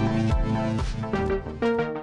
[0.00, 1.96] listening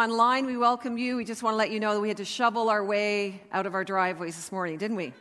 [0.00, 1.16] online, we welcome you.
[1.16, 3.66] We just want to let you know that we had to shovel our way out
[3.66, 5.12] of our driveways this morning, didn't we?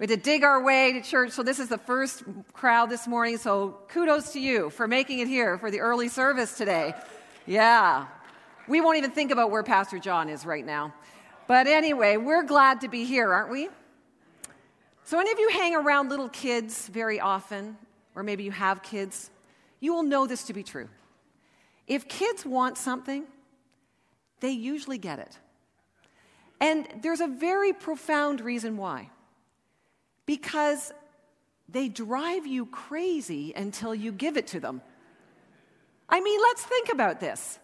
[0.00, 1.30] We had to dig our way to church.
[1.30, 3.38] So, this is the first crowd this morning.
[3.38, 6.94] So, kudos to you for making it here for the early service today.
[7.46, 8.06] Yeah.
[8.66, 10.92] We won't even think about where Pastor John is right now.
[11.46, 13.68] But anyway, we're glad to be here, aren't we?
[15.04, 17.76] So, any of you hang around little kids very often,
[18.16, 19.30] or maybe you have kids,
[19.78, 20.88] you will know this to be true.
[21.86, 23.26] If kids want something,
[24.44, 25.38] they usually get it.
[26.60, 29.08] And there's a very profound reason why.
[30.26, 30.92] Because
[31.68, 34.82] they drive you crazy until you give it to them.
[36.10, 37.58] I mean, let's think about this.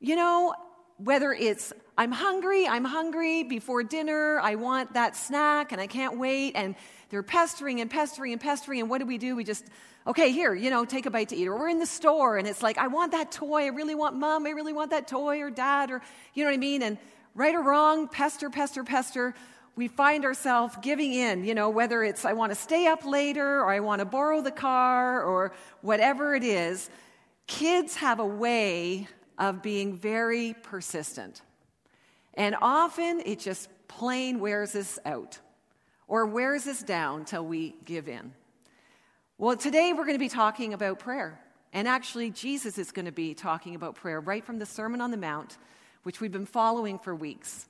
[0.00, 0.54] You know,
[0.96, 6.18] whether it's I'm hungry, I'm hungry before dinner, I want that snack and I can't
[6.18, 6.76] wait, and
[7.10, 9.36] they're pestering and pestering and pestering, and what do we do?
[9.36, 9.66] We just
[10.06, 11.46] okay, here, you know, take a bite to eat.
[11.46, 13.64] Or we're in the store and it's like, I want that toy.
[13.64, 14.46] I really want mom.
[14.46, 16.00] I really want that toy or dad or,
[16.34, 16.82] you know what I mean?
[16.82, 16.98] And
[17.34, 19.34] right or wrong, pester, pester, pester.
[19.76, 23.60] We find ourselves giving in, you know, whether it's I want to stay up later
[23.60, 26.90] or I want to borrow the car or whatever it is.
[27.46, 31.42] Kids have a way of being very persistent.
[32.34, 35.38] And often it just plain wears us out
[36.06, 38.32] or wears us down till we give in.
[39.40, 41.40] Well, today we're going to be talking about prayer.
[41.72, 45.10] And actually, Jesus is going to be talking about prayer right from the Sermon on
[45.10, 45.56] the Mount,
[46.02, 47.66] which we've been following for weeks.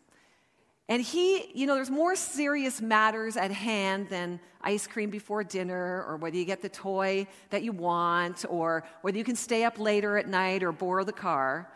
[0.89, 6.05] And he, you know, there's more serious matters at hand than ice cream before dinner,
[6.09, 9.79] or whether you get the toy that you want, or whether you can stay up
[9.79, 11.73] later at night or borrow the car.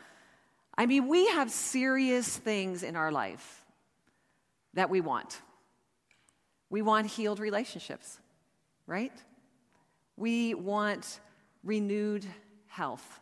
[0.76, 3.64] I mean, we have serious things in our life
[4.72, 5.40] that we want.
[6.68, 8.18] We want healed relationships,
[8.88, 9.12] right?
[10.16, 11.20] We want
[11.62, 12.24] renewed
[12.66, 13.20] health.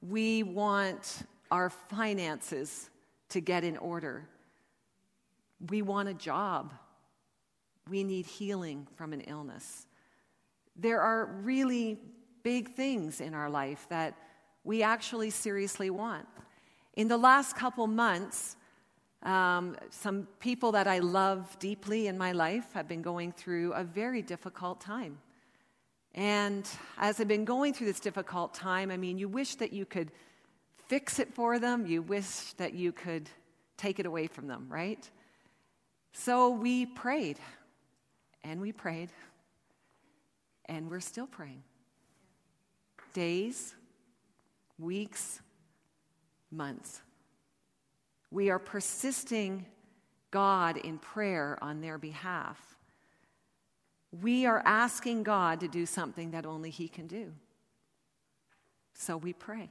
[0.00, 2.90] We want our finances
[3.30, 4.28] to get in order.
[5.70, 6.74] We want a job.
[7.88, 9.86] We need healing from an illness.
[10.76, 11.98] There are really
[12.42, 14.14] big things in our life that
[14.64, 16.26] we actually seriously want.
[16.94, 18.56] In the last couple months,
[19.22, 23.82] um, some people that I love deeply in my life have been going through a
[23.82, 25.18] very difficult time.
[26.14, 29.84] And as I've been going through this difficult time, I mean, you wish that you
[29.84, 30.12] could
[30.86, 33.28] fix it for them, you wish that you could
[33.76, 35.10] take it away from them, right?
[36.12, 37.38] So we prayed,
[38.44, 39.10] and we prayed,
[40.66, 41.64] and we're still praying.
[43.12, 43.74] Days,
[44.78, 45.40] weeks,
[46.50, 47.00] months.
[48.30, 49.66] We are persisting
[50.30, 52.73] God in prayer on their behalf
[54.22, 57.32] we are asking God to do something that only He can do.
[58.94, 59.70] So we pray.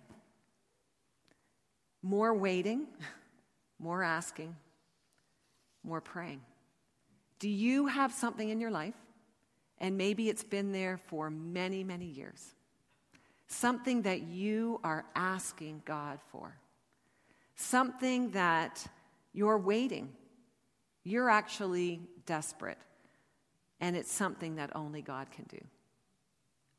[2.01, 2.87] More waiting,
[3.79, 4.55] more asking,
[5.83, 6.41] more praying.
[7.39, 8.95] Do you have something in your life?
[9.79, 12.55] And maybe it's been there for many, many years.
[13.47, 16.57] Something that you are asking God for.
[17.55, 18.85] Something that
[19.33, 20.09] you're waiting.
[21.03, 22.77] You're actually desperate
[23.83, 25.59] and it's something that only God can do.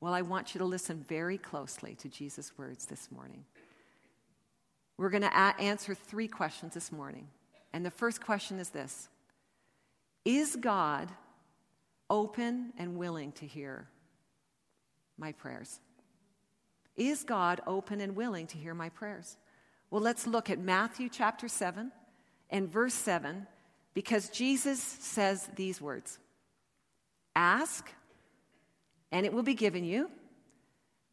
[0.01, 3.45] Well, I want you to listen very closely to Jesus' words this morning.
[4.97, 7.29] We're going to a- answer three questions this morning.
[7.75, 9.11] And the first question is this
[10.25, 11.13] Is God
[12.09, 13.87] open and willing to hear
[15.19, 15.81] my prayers?
[16.97, 19.37] Is God open and willing to hear my prayers?
[19.91, 21.93] Well, let's look at Matthew chapter 7
[22.49, 23.47] and verse 7
[23.93, 26.19] because Jesus says these words
[27.37, 27.91] Ask,
[29.11, 30.11] and it will be given you.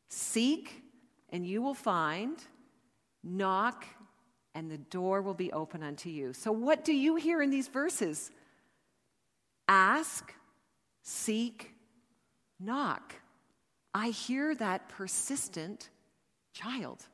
[0.09, 0.83] Seek,
[1.29, 2.38] and you will find.
[3.23, 3.85] Knock,
[4.56, 6.33] and the door will be open unto you.
[6.33, 8.31] So, what do you hear in these verses?
[9.68, 10.33] Ask,
[11.03, 11.73] seek,
[12.59, 13.15] knock.
[13.94, 15.89] I hear that persistent
[16.53, 17.06] child.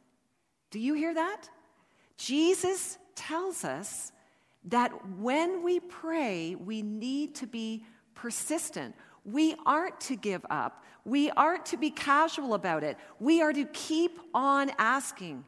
[0.72, 1.50] Do you hear that?
[2.18, 4.12] Jesus tells us
[4.66, 7.86] that when we pray, we need to be
[8.18, 8.96] persistent.
[9.24, 10.84] We aren't to give up.
[11.06, 12.98] We aren't to be casual about it.
[13.20, 15.46] We are to keep on asking,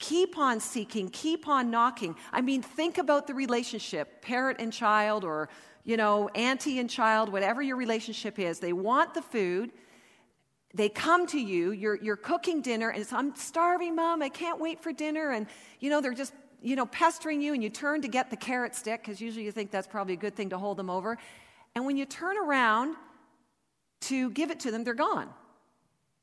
[0.00, 2.16] Keep on seeking, keep on knocking.
[2.32, 5.48] I mean, think about the relationship, parent and child, or,
[5.84, 8.58] you know, auntie and child, whatever your relationship is.
[8.58, 9.70] They want the food.
[10.74, 14.60] They come to you, you're, you're cooking dinner, and it's, I'm starving, mom, I can't
[14.60, 15.30] wait for dinner.
[15.30, 15.46] And,
[15.78, 18.74] you know, they're just, you know, pestering you, and you turn to get the carrot
[18.74, 21.16] stick, because usually you think that's probably a good thing to hold them over.
[21.74, 22.96] And when you turn around
[24.02, 25.28] to give it to them, they're gone.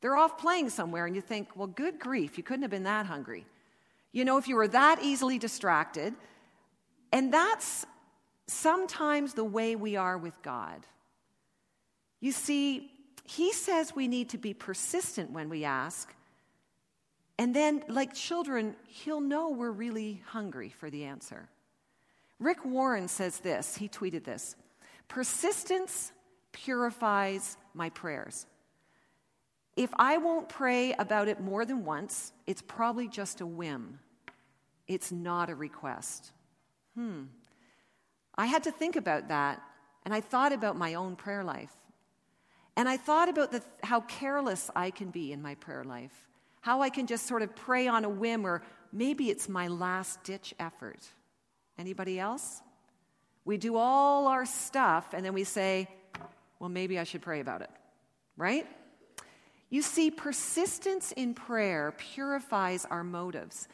[0.01, 3.05] They're off playing somewhere, and you think, well, good grief, you couldn't have been that
[3.05, 3.45] hungry.
[4.11, 6.13] You know, if you were that easily distracted.
[7.13, 7.85] And that's
[8.47, 10.85] sometimes the way we are with God.
[12.19, 12.91] You see,
[13.25, 16.13] He says we need to be persistent when we ask.
[17.37, 21.49] And then, like children, He'll know we're really hungry for the answer.
[22.39, 24.55] Rick Warren says this, he tweeted this
[25.11, 26.13] Persistence
[26.53, 28.45] purifies my prayers.
[29.75, 33.99] If I won't pray about it more than once, it's probably just a whim.
[34.87, 36.31] It's not a request.
[36.95, 37.23] Hmm.
[38.35, 39.61] I had to think about that,
[40.05, 41.75] and I thought about my own prayer life.
[42.77, 46.29] And I thought about the, how careless I can be in my prayer life,
[46.61, 48.61] how I can just sort of pray on a whim, or
[48.93, 51.05] maybe it's my last ditch effort.
[51.77, 52.61] Anybody else?
[53.45, 55.87] We do all our stuff, and then we say,
[56.59, 57.69] well, maybe I should pray about it,
[58.37, 58.67] right?
[59.69, 63.67] You see, persistence in prayer purifies our motives.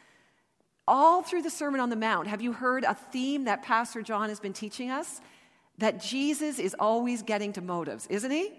[0.88, 4.30] All through the Sermon on the Mount, have you heard a theme that Pastor John
[4.30, 5.19] has been teaching us?
[5.80, 8.54] That Jesus is always getting to motives, isn't he?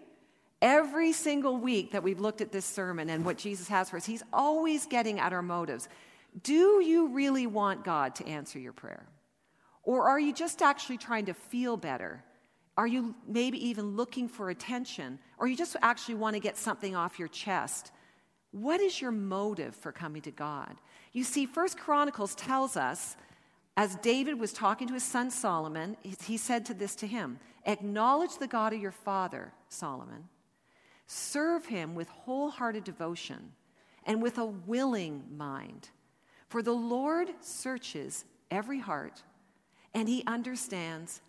[0.60, 4.04] Every single week that we've looked at this sermon and what Jesus has for us,
[4.04, 5.88] he's always getting at our motives.
[6.42, 9.06] Do you really want God to answer your prayer?
[9.88, 12.22] Or are you just actually trying to feel better
[12.76, 15.18] are you maybe even looking for attention?
[15.36, 17.90] Or you just actually want to get something off your chest?
[18.52, 20.76] What is your motive for coming to God?
[21.12, 23.16] You see, First Chronicles tells us,
[23.76, 28.38] as David was talking to his son Solomon, he said to this to him Acknowledge
[28.38, 30.28] the God of your father, Solomon.
[31.08, 33.50] Serve him with wholehearted devotion
[34.06, 35.88] and with a willing mind.
[36.48, 39.24] For the Lord searches every heart,
[39.98, 41.20] and he understands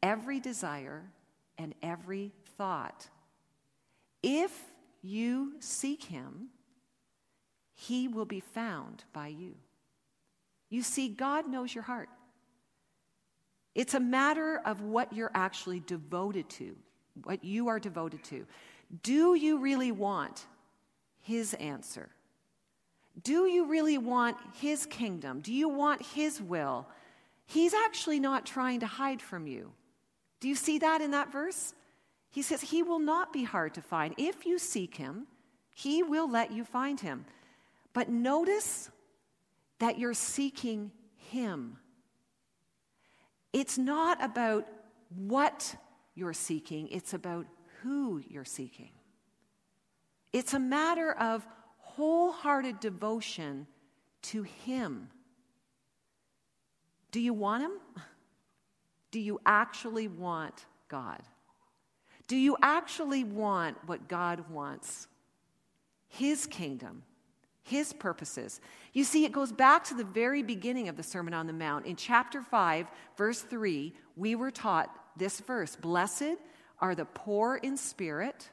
[0.00, 1.02] every desire
[1.58, 3.08] and every thought.
[4.22, 4.56] If
[5.02, 6.50] you seek him,
[7.74, 9.56] he will be found by you.
[10.70, 12.08] You see, God knows your heart.
[13.74, 16.76] It's a matter of what you're actually devoted to,
[17.24, 18.46] what you are devoted to.
[19.02, 20.46] Do you really want
[21.22, 22.08] his answer?
[23.24, 25.40] Do you really want his kingdom?
[25.40, 26.86] Do you want his will?
[27.52, 29.72] He's actually not trying to hide from you.
[30.40, 31.74] Do you see that in that verse?
[32.30, 34.14] He says, He will not be hard to find.
[34.16, 35.26] If you seek Him,
[35.74, 37.26] He will let you find Him.
[37.92, 38.90] But notice
[39.80, 40.92] that you're seeking
[41.30, 41.76] Him.
[43.52, 44.66] It's not about
[45.14, 45.74] what
[46.14, 47.46] you're seeking, it's about
[47.82, 48.92] who you're seeking.
[50.32, 51.46] It's a matter of
[51.80, 53.66] wholehearted devotion
[54.22, 55.10] to Him.
[57.12, 57.72] Do you want Him?
[59.12, 61.22] Do you actually want God?
[62.26, 65.06] Do you actually want what God wants?
[66.08, 67.02] His kingdom,
[67.62, 68.60] His purposes.
[68.94, 71.86] You see, it goes back to the very beginning of the Sermon on the Mount.
[71.86, 76.36] In chapter 5, verse 3, we were taught this verse Blessed
[76.80, 78.48] are the poor in spirit,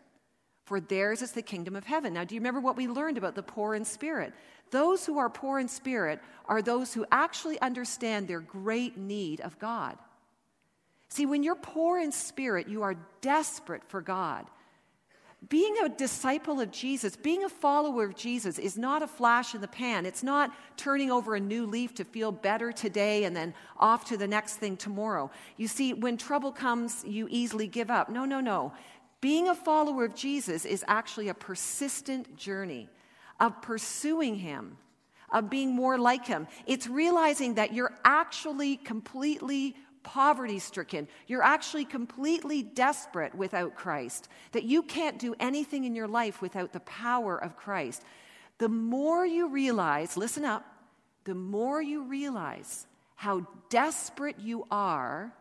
[0.65, 2.13] for theirs is the kingdom of heaven.
[2.13, 4.33] Now, do you remember what we learned about the poor in spirit?
[4.71, 9.57] Those who are poor in spirit are those who actually understand their great need of
[9.59, 9.97] God.
[11.09, 14.45] See, when you're poor in spirit, you are desperate for God.
[15.47, 19.61] Being a disciple of Jesus, being a follower of Jesus, is not a flash in
[19.61, 20.05] the pan.
[20.05, 24.17] It's not turning over a new leaf to feel better today and then off to
[24.17, 25.31] the next thing tomorrow.
[25.55, 28.09] You see, when trouble comes, you easily give up.
[28.09, 28.73] No, no, no.
[29.21, 32.89] Being a follower of Jesus is actually a persistent journey
[33.39, 34.77] of pursuing Him,
[35.31, 36.47] of being more like Him.
[36.65, 41.07] It's realizing that you're actually completely poverty stricken.
[41.27, 46.73] You're actually completely desperate without Christ, that you can't do anything in your life without
[46.73, 48.03] the power of Christ.
[48.57, 50.65] The more you realize, listen up,
[51.25, 55.33] the more you realize how desperate you are,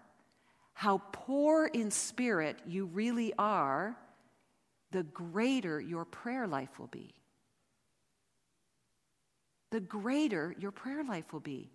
[0.75, 3.97] how poor in spirit you really are,
[4.91, 7.15] the greater your prayer life will be.
[9.71, 11.71] The greater your prayer life will be.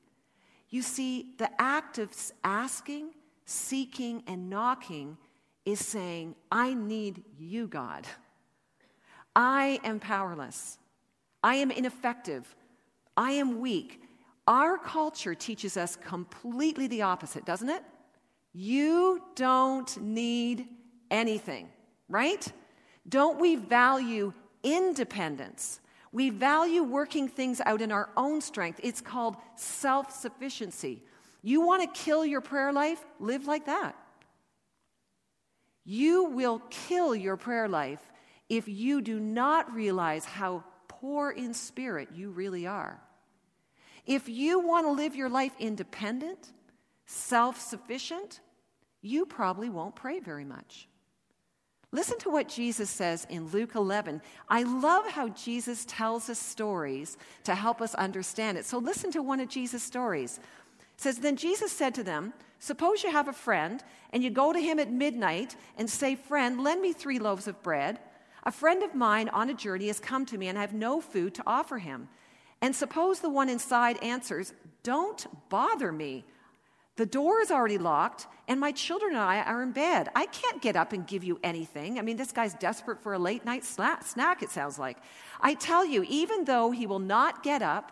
[0.69, 2.11] You see, the act of
[2.43, 3.11] asking,
[3.45, 5.17] seeking, and knocking
[5.65, 8.07] is saying, I need you, God.
[9.35, 10.77] I am powerless.
[11.43, 12.55] I am ineffective.
[13.15, 14.01] I am weak.
[14.47, 17.83] Our culture teaches us completely the opposite, doesn't it?
[18.53, 20.67] You don't need
[21.09, 21.69] anything,
[22.09, 22.51] right?
[23.07, 24.33] Don't we value
[24.63, 25.79] independence?
[26.13, 28.79] We value working things out in our own strength.
[28.83, 31.03] It's called self sufficiency.
[31.41, 33.03] You want to kill your prayer life?
[33.19, 33.95] Live like that.
[35.83, 37.99] You will kill your prayer life
[38.47, 43.01] if you do not realize how poor in spirit you really are.
[44.05, 46.53] If you want to live your life independent,
[47.07, 48.39] self sufficient,
[49.01, 50.87] you probably won't pray very much.
[51.93, 54.19] Listen to what Jesus says in Luke 11.
[54.49, 58.65] I love how Jesus tells us stories to help us understand it.
[58.65, 60.39] So listen to one of Jesus' stories.
[60.79, 64.51] It says, Then Jesus said to them, Suppose you have a friend, and you go
[64.51, 67.99] to him at midnight and say, Friend, lend me three loaves of bread.
[68.41, 70.99] A friend of mine on a journey has come to me, and I have no
[70.99, 72.09] food to offer him.
[72.59, 76.25] And suppose the one inside answers, Don't bother me.
[76.95, 80.09] The door is already locked, and my children and I are in bed.
[80.15, 81.97] I can't get up and give you anything.
[81.97, 84.97] I mean, this guy's desperate for a late night snack, it sounds like.
[85.41, 87.91] I tell you, even though he will not get up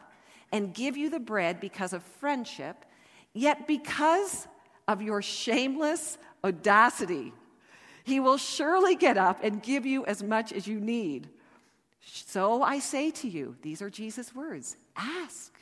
[0.51, 2.85] and give you the bread because of friendship,
[3.33, 4.47] yet because
[4.87, 7.33] of your shameless audacity,
[8.03, 11.27] he will surely get up and give you as much as you need.
[12.01, 15.57] So I say to you, these are Jesus' words ask,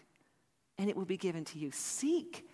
[0.77, 1.71] and it will be given to you.
[1.71, 2.48] Seek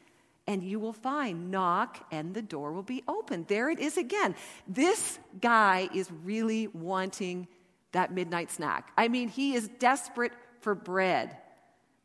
[0.47, 1.51] and you will find.
[1.51, 3.45] Knock, and the door will be open.
[3.47, 4.35] There it is again.
[4.67, 7.47] This guy is really wanting
[7.91, 8.91] that midnight snack.
[8.97, 11.37] I mean, he is desperate for bread.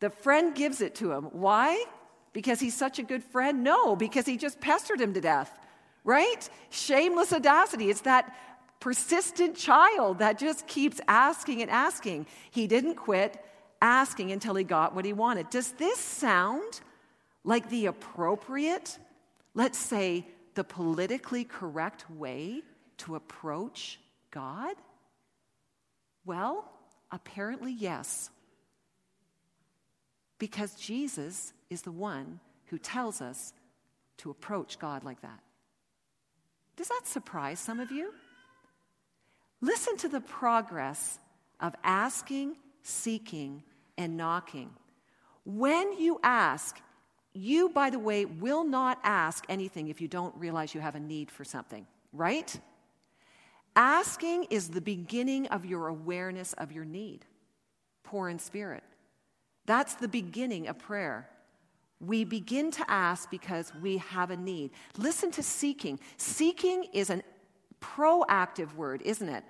[0.00, 1.24] The friend gives it to him.
[1.24, 1.84] Why?
[2.32, 3.62] Because he's such a good friend?
[3.62, 5.58] No, because he just pestered him to death,
[6.04, 6.48] right?
[6.70, 7.90] Shameless audacity.
[7.90, 8.34] It's that
[8.78, 12.26] persistent child that just keeps asking and asking.
[12.50, 13.42] He didn't quit
[13.82, 15.50] asking until he got what he wanted.
[15.50, 16.80] Does this sound
[17.44, 18.98] like the appropriate,
[19.54, 22.62] let's say, the politically correct way
[22.98, 23.98] to approach
[24.30, 24.76] God?
[26.24, 26.70] Well,
[27.10, 28.30] apparently, yes.
[30.38, 33.52] Because Jesus is the one who tells us
[34.18, 35.40] to approach God like that.
[36.76, 38.12] Does that surprise some of you?
[39.60, 41.18] Listen to the progress
[41.60, 43.62] of asking, seeking,
[43.98, 44.70] and knocking.
[45.44, 46.80] When you ask,
[47.32, 51.00] you, by the way, will not ask anything if you don't realize you have a
[51.00, 52.58] need for something, right?
[53.76, 57.24] Asking is the beginning of your awareness of your need,
[58.02, 58.82] poor in spirit.
[59.66, 61.28] That's the beginning of prayer.
[62.00, 64.72] We begin to ask because we have a need.
[64.96, 66.00] Listen to seeking.
[66.16, 67.22] Seeking is a
[67.80, 69.44] proactive word, isn't it?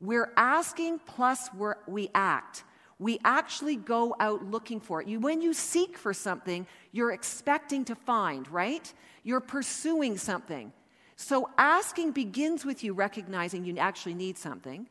[0.00, 2.62] We're asking plus we're, we act
[2.98, 5.08] we actually go out looking for it.
[5.08, 8.92] You, when you seek for something, you're expecting to find, right?
[9.22, 10.72] You're pursuing something.
[11.16, 14.88] So asking begins with you recognizing you actually need something.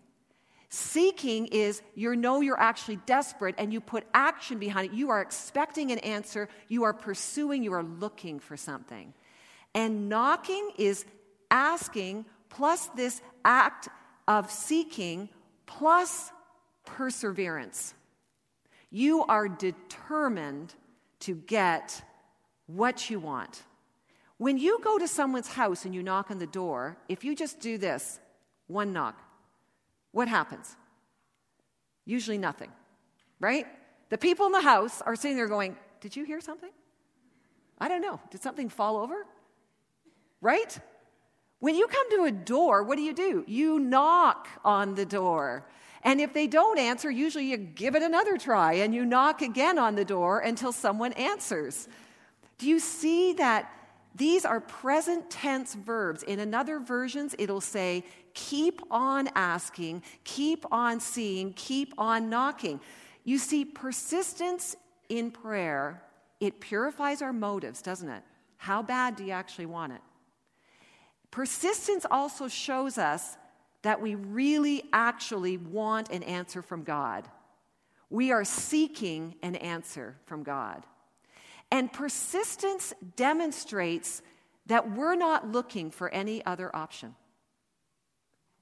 [0.69, 4.95] Seeking is you know you're actually desperate and you put action behind it.
[4.95, 9.13] You are expecting an answer, you are pursuing, you are looking for something.
[9.75, 11.05] And knocking is
[11.51, 13.89] asking plus this act
[14.27, 15.29] of seeking
[15.65, 16.31] plus
[16.85, 17.93] perseverance.
[18.89, 20.73] You are determined
[21.21, 22.03] to get
[22.67, 23.63] what you want.
[24.37, 27.59] When you go to someone's house and you knock on the door, if you just
[27.59, 28.19] do this,
[28.67, 29.19] one knock,
[30.11, 30.75] what happens?
[32.05, 32.71] Usually nothing,
[33.39, 33.65] right?
[34.09, 36.71] The people in the house are sitting there going, Did you hear something?
[37.79, 38.19] I don't know.
[38.29, 39.25] Did something fall over?
[40.41, 40.77] Right?
[41.59, 43.45] When you come to a door, what do you do?
[43.47, 45.65] You knock on the door.
[46.03, 49.79] And if they don't answer, usually you give it another try and you knock again
[49.79, 51.88] on the door until someone answers.
[52.57, 53.72] Do you see that
[54.15, 56.24] these are present tense verbs?
[56.24, 62.81] In another versions, it'll say, keep on asking, keep on seeing, keep on knocking.
[63.24, 64.75] You see, persistence
[65.07, 66.03] in prayer,
[66.39, 68.24] it purifies our motives, doesn't it?
[68.57, 70.01] How bad do you actually want it?
[71.31, 73.38] Persistence also shows us
[73.83, 77.27] that we really actually want an answer from God.
[78.09, 80.85] We are seeking an answer from God.
[81.71, 84.21] And persistence demonstrates
[84.67, 87.15] that we're not looking for any other option.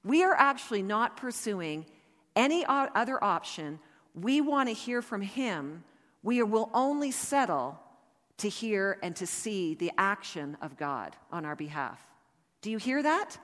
[0.04, 1.86] We are actually not pursuing
[2.34, 3.78] any other option.
[4.14, 5.84] We want to hear from Him.
[6.22, 7.78] We will only settle
[8.38, 12.00] to hear and to see the action of God on our behalf.
[12.62, 13.38] Do you hear that?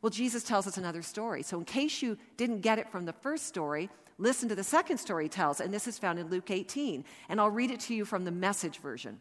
[0.00, 1.42] Well, Jesus tells us another story.
[1.42, 4.98] So, in case you didn't get it from the first story, Listen to the second
[4.98, 7.04] story he tells, and this is found in Luke 18.
[7.28, 9.20] And I'll read it to you from the message version.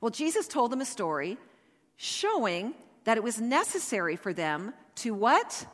[0.00, 1.38] Well, Jesus told them a story
[1.96, 5.66] showing that it was necessary for them to what?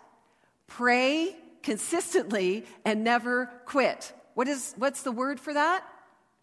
[0.69, 4.13] Pray consistently and never quit.
[4.35, 5.85] What is, what's the word for that?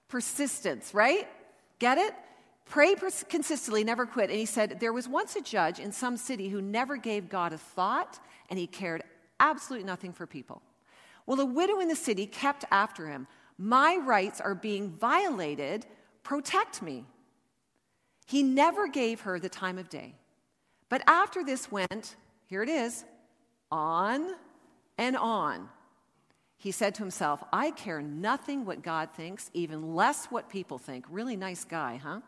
[0.10, 1.28] Persistence, right?
[1.80, 2.14] Get it?
[2.66, 2.96] Pray
[3.30, 4.30] consistently, never quit.
[4.30, 7.54] And he said, There was once a judge in some city who never gave God
[7.54, 8.20] a thought,
[8.50, 9.04] and he cared
[9.40, 10.62] absolutely nothing for people.
[11.26, 13.28] Well, a widow in the city kept after him.
[13.58, 15.86] My rights are being violated.
[16.24, 17.06] Protect me.
[18.28, 20.16] He never gave her the time of day.
[20.90, 22.16] But after this went,
[22.48, 23.06] here it is,
[23.72, 24.36] on
[24.98, 25.70] and on.
[26.58, 31.06] He said to himself, I care nothing what God thinks, even less what people think.
[31.10, 32.22] Really nice guy, huh?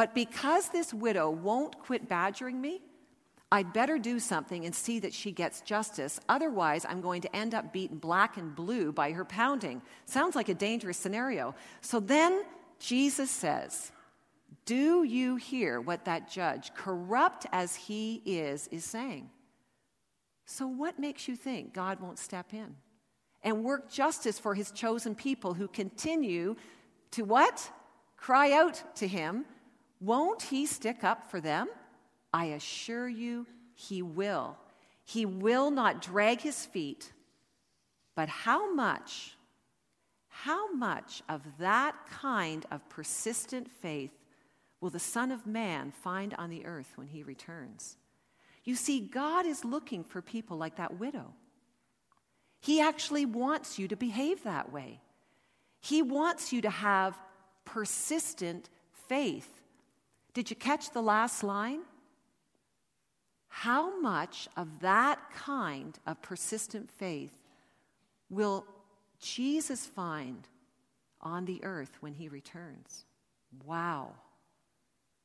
[0.00, 2.80] But because this widow won't quit badgering me,
[3.52, 6.18] I'd better do something and see that she gets justice.
[6.26, 9.82] Otherwise, I'm going to end up beaten black and blue by her pounding.
[10.06, 11.54] Sounds like a dangerous scenario.
[11.82, 12.44] So then
[12.78, 13.92] Jesus says,
[14.64, 19.28] Do you hear what that judge, corrupt as he is, is saying?
[20.46, 22.74] So, what makes you think God won't step in
[23.42, 26.56] and work justice for his chosen people who continue
[27.10, 27.70] to what?
[28.16, 29.44] Cry out to him.
[30.00, 31.68] Won't he stick up for them?
[32.32, 34.56] I assure you, he will.
[35.04, 37.12] He will not drag his feet.
[38.14, 39.36] But how much,
[40.28, 44.12] how much of that kind of persistent faith
[44.80, 47.96] will the Son of Man find on the earth when he returns?
[48.64, 51.32] You see, God is looking for people like that widow.
[52.60, 55.00] He actually wants you to behave that way.
[55.80, 57.18] He wants you to have
[57.64, 58.68] persistent
[59.08, 59.59] faith.
[60.32, 61.80] Did you catch the last line?
[63.48, 67.36] How much of that kind of persistent faith
[68.28, 68.64] will
[69.20, 70.46] Jesus find
[71.20, 73.04] on the earth when he returns?
[73.66, 74.12] Wow.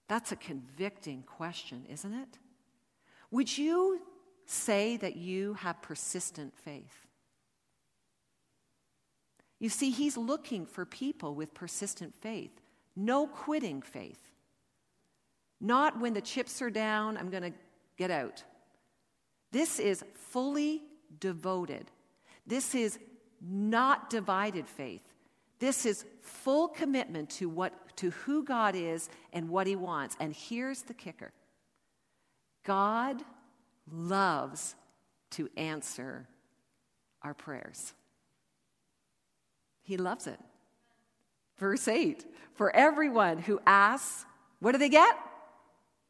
[0.08, 2.40] That's a convicting question, isn't it?
[3.32, 4.02] Would you
[4.46, 7.06] say that you have persistent faith?
[9.60, 12.62] You see, he's looking for people with persistent faith,
[12.96, 14.32] no quitting faith.
[15.62, 17.54] Not when the chips are down, I'm going to
[17.98, 18.44] get out.
[19.52, 20.84] This is fully
[21.20, 21.92] devoted.
[22.46, 23.00] This is
[23.42, 25.02] not divided faith.
[25.60, 30.18] This is full commitment to what to who God is and what he wants.
[30.20, 31.32] And here's the kicker.
[32.66, 33.24] God
[33.90, 34.76] loves
[35.32, 36.28] to answer
[37.22, 37.94] our prayers.
[39.84, 40.40] He loves it.
[41.58, 44.26] Verse 8 For everyone who asks,
[44.60, 45.16] what do they get?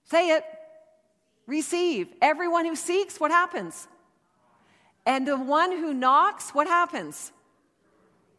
[0.05, 0.43] Say it
[1.47, 2.07] receive.
[2.21, 3.87] Everyone who seeks, what happens?
[5.05, 7.31] And the one who knocks, what happens?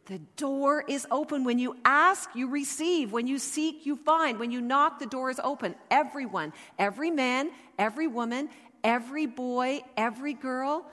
[0.05, 1.43] The door is open.
[1.43, 3.11] When you ask, you receive.
[3.11, 4.39] When you seek, you find.
[4.39, 5.75] When you knock, the door is open.
[5.91, 8.49] Everyone, every man, every woman,
[8.83, 10.85] every boy, every girl,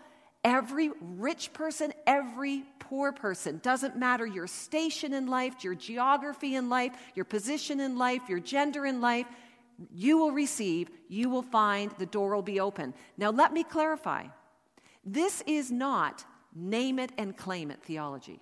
[0.42, 3.60] every rich person, every poor person.
[3.62, 8.40] Doesn't matter your station in life, your geography in life, your position in life, your
[8.40, 9.26] gender in life
[9.92, 12.94] you will receive, you will find, the door will be open.
[13.16, 14.26] Now, let me clarify
[15.04, 18.40] this is not name it and claim it theology.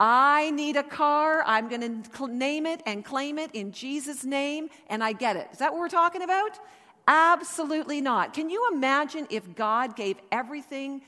[0.00, 4.68] I need a car, I'm going to name it and claim it in Jesus' name,
[4.88, 5.48] and I get it.
[5.52, 6.58] Is that what we're talking about?
[7.06, 8.32] Absolutely not.
[8.32, 11.02] Can you imagine if God gave everything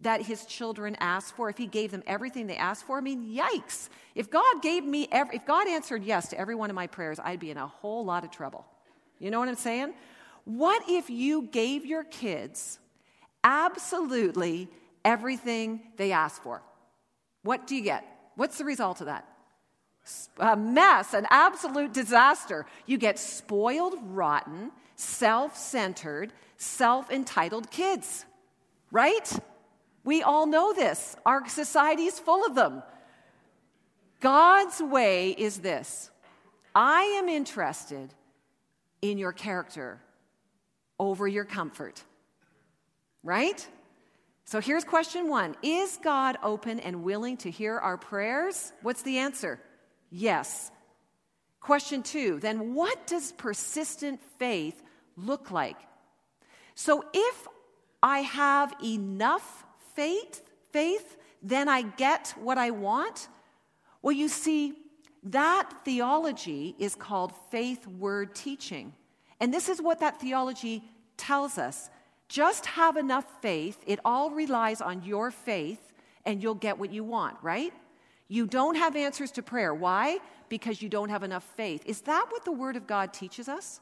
[0.00, 2.98] that his children asked for, if he gave them everything they asked for?
[2.98, 3.88] I mean, yikes.
[4.14, 7.18] If God gave me, every, if God answered yes to every one of my prayers,
[7.22, 8.66] I'd be in a whole lot of trouble.
[9.18, 9.94] You know what I'm saying?
[10.44, 12.78] What if you gave your kids
[13.42, 14.68] absolutely
[15.04, 16.62] everything they asked for?
[17.42, 18.04] What do you get?
[18.36, 19.26] What's the result of that?
[20.38, 22.66] A mess, an absolute disaster.
[22.86, 28.24] You get spoiled, rotten, self centered, self entitled kids,
[28.90, 29.32] right?
[30.04, 31.16] We all know this.
[31.26, 32.82] Our society is full of them.
[34.20, 36.10] God's way is this
[36.74, 38.14] I am interested
[39.10, 40.00] in your character
[40.98, 42.02] over your comfort.
[43.22, 43.66] Right?
[44.44, 48.72] So here's question one Is God open and willing to hear our prayers?
[48.82, 49.60] What's the answer?
[50.10, 50.70] Yes.
[51.60, 54.82] Question two then what does persistent faith
[55.16, 55.76] look like?
[56.74, 57.48] So if
[58.02, 59.64] I have enough
[59.94, 63.28] faith, faith, then I get what I want.
[64.02, 64.74] Well, you see,
[65.32, 68.92] that theology is called faith word teaching.
[69.40, 70.82] And this is what that theology
[71.16, 71.90] tells us.
[72.28, 75.92] Just have enough faith, it all relies on your faith
[76.24, 77.72] and you'll get what you want, right?
[78.28, 79.72] You don't have answers to prayer.
[79.72, 80.18] Why?
[80.48, 81.82] Because you don't have enough faith.
[81.86, 83.80] Is that what the Word of God teaches us?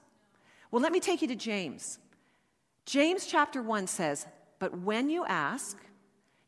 [0.71, 1.99] Well, let me take you to James.
[2.85, 4.27] James chapter 1 says,
[4.59, 5.79] But when you ask,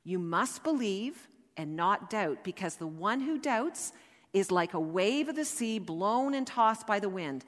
[0.04, 3.92] you must believe and not doubt, because the one who doubts
[4.36, 7.42] is like a wave of the sea blown and tossed by the wind.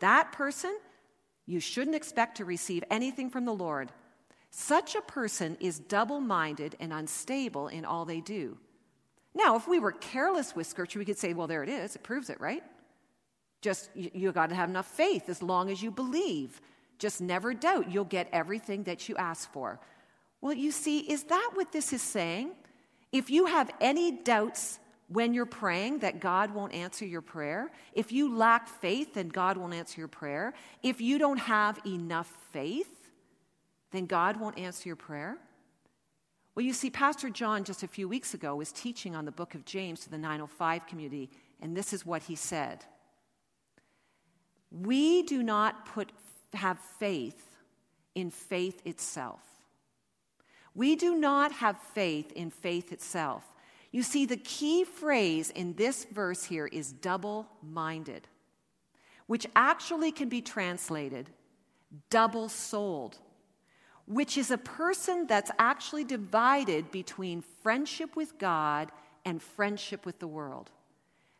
[0.00, 0.76] That person,
[1.46, 3.90] you shouldn't expect to receive anything from the Lord.
[4.50, 8.58] Such a person is double minded and unstable in all they do.
[9.34, 11.96] Now, if we were careless with Scripture, we could say, well, there it is.
[11.96, 12.62] It proves it, right?
[13.62, 16.60] Just, you, you got to have enough faith as long as you believe.
[16.98, 17.90] Just never doubt.
[17.90, 19.80] You'll get everything that you ask for.
[20.42, 22.50] Well, you see, is that what this is saying?
[23.10, 28.10] If you have any doubts when you're praying that God won't answer your prayer, if
[28.10, 30.52] you lack faith, then God won't answer your prayer.
[30.82, 33.10] If you don't have enough faith,
[33.92, 35.38] then God won't answer your prayer.
[36.54, 39.54] Well, you see, Pastor John just a few weeks ago was teaching on the book
[39.54, 42.84] of James to the 905 community, and this is what he said
[44.70, 46.10] We do not put,
[46.54, 47.56] have faith
[48.14, 49.40] in faith itself.
[50.74, 53.44] We do not have faith in faith itself.
[53.96, 58.28] You see, the key phrase in this verse here is double minded,
[59.26, 61.30] which actually can be translated
[62.10, 63.16] double souled,
[64.04, 68.92] which is a person that's actually divided between friendship with God
[69.24, 70.70] and friendship with the world.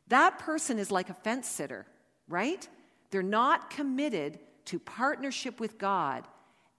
[0.08, 1.84] That person is like a fence sitter,
[2.26, 2.66] right?
[3.10, 6.26] They're not committed to partnership with God.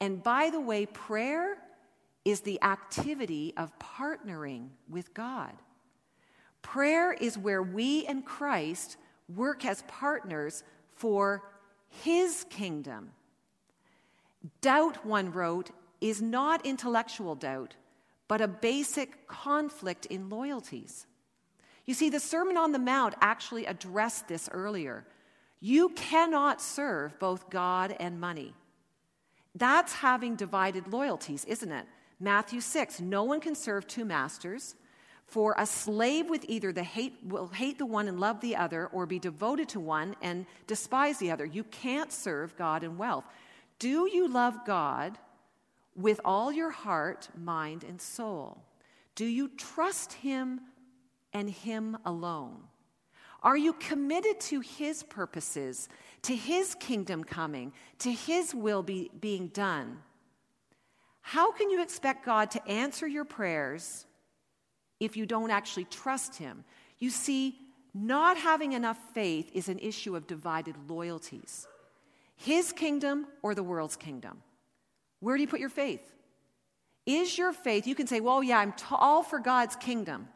[0.02, 1.60] And by the way, prayer
[2.26, 5.54] is the activity of partnering with God.
[6.62, 8.98] Prayer is where we and Christ
[9.34, 11.44] work as partners for
[11.90, 13.12] His kingdom.
[14.62, 17.76] Doubt, one wrote, is not intellectual doubt,
[18.28, 21.08] but a basic conflict in loyalties.
[21.86, 25.06] You see, the Sermon on the Mount actually addressed this earlier.
[25.60, 28.54] You cannot serve both God and money.
[29.56, 31.86] That's having divided loyalties, isn't it?
[32.20, 34.76] Matthew 6 No one can serve two masters.
[35.28, 38.88] For a slave with either the hate will hate the one and love the other,
[38.88, 41.46] or be devoted to one and despise the other.
[41.46, 43.26] You can't serve God and wealth.
[43.78, 45.18] Do you love God
[45.96, 48.64] with all your heart, mind, and soul?
[49.16, 50.62] Do you trust Him
[51.34, 52.64] and Him alone?
[53.44, 55.90] Are you committed to His purposes,
[56.22, 59.98] to His kingdom coming, to His will be, being done?
[61.20, 64.06] How can you expect God to answer your prayers
[65.00, 66.64] if you don't actually trust Him?
[67.00, 67.58] You see,
[67.94, 71.68] not having enough faith is an issue of divided loyalties
[72.36, 74.42] His kingdom or the world's kingdom.
[75.20, 76.02] Where do you put your faith?
[77.06, 80.28] Is your faith, you can say, well, yeah, I'm t- all for God's kingdom.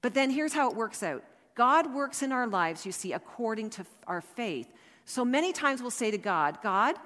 [0.00, 1.22] But then here's how it works out
[1.54, 4.72] God works in our lives, you see, according to our faith.
[5.04, 6.96] So many times we'll say to God, God,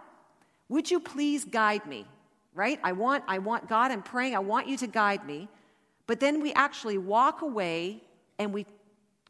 [0.69, 2.07] would you please guide me?
[2.55, 2.81] Right?
[2.83, 5.49] I want, I want God, I'm praying, I want you to guide me.
[6.11, 8.03] But then we actually walk away
[8.41, 8.67] and we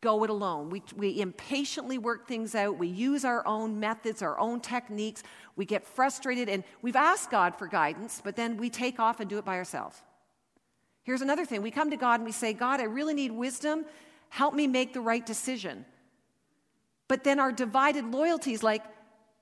[0.00, 0.70] go it alone.
[0.70, 2.78] We, we impatiently work things out.
[2.78, 5.22] We use our own methods, our own techniques.
[5.56, 9.28] We get frustrated and we've asked God for guidance, but then we take off and
[9.28, 10.00] do it by ourselves.
[11.02, 13.84] Here's another thing we come to God and we say, God, I really need wisdom.
[14.30, 15.84] Help me make the right decision.
[17.08, 18.84] But then our divided loyalties, like,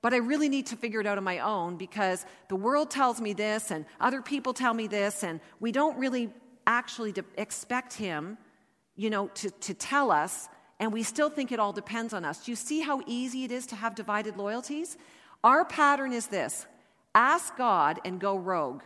[0.01, 3.21] but I really need to figure it out on my own because the world tells
[3.21, 6.33] me this and other people tell me this, and we don't really
[6.69, 8.37] actually expect Him,
[8.95, 10.47] you know, to, to tell us,
[10.79, 12.45] and we still think it all depends on us.
[12.45, 14.97] Do you see how easy it is to have divided loyalties?
[15.43, 16.65] Our pattern is this
[17.15, 18.83] ask God and go rogue.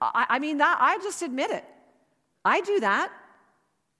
[0.00, 1.64] I, I mean, that, I just admit it.
[2.44, 3.10] I do that.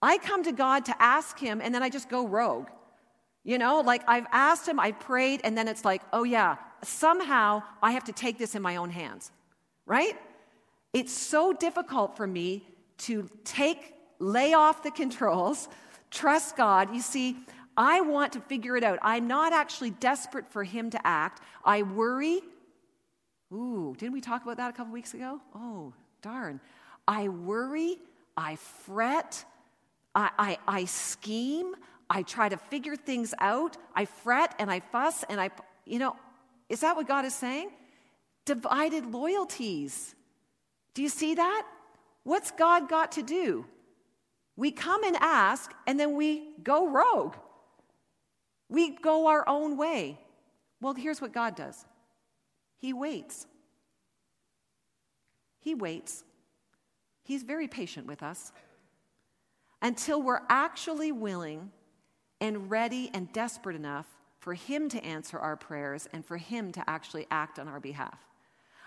[0.01, 2.69] I come to God to ask Him, and then I just go rogue.
[3.43, 7.63] You know, like I've asked Him, I've prayed, and then it's like, oh yeah, somehow
[7.83, 9.33] I have to take this in my own hands,
[9.87, 10.17] right?
[10.95, 12.63] It's so difficult for me
[12.99, 15.69] to take, lay off the controls,
[16.11, 16.95] trust God.
[16.95, 17.37] You see,
[17.77, 19.01] I want to figure it out.
[19.03, 21.43] I'm not actually desperate for Him to act.
[21.65, 22.43] I worry.
[23.53, 25.41] Ooh, didn't we talk about that a couple weeks ago?
[25.53, 26.61] Oh, darn.
[27.09, 27.99] I worry,
[28.37, 29.45] I fret,
[30.15, 31.75] I, I, I scheme,
[32.09, 35.51] I try to figure things out, I fret and I fuss and I,
[35.85, 36.17] you know,
[36.69, 37.71] is that what God is saying?
[38.45, 40.15] Divided loyalties.
[40.95, 41.67] Do you see that?
[42.23, 43.67] What's God got to do?
[44.57, 47.35] We come and ask, and then we go rogue.
[48.69, 50.19] We go our own way.
[50.81, 51.85] Well, here's what God does
[52.77, 53.47] He waits.
[55.61, 56.25] He waits.
[57.23, 58.53] He's very patient with us
[59.81, 61.71] until we're actually willing
[62.41, 64.07] and ready and desperate enough
[64.39, 68.19] for Him to answer our prayers and for Him to actually act on our behalf.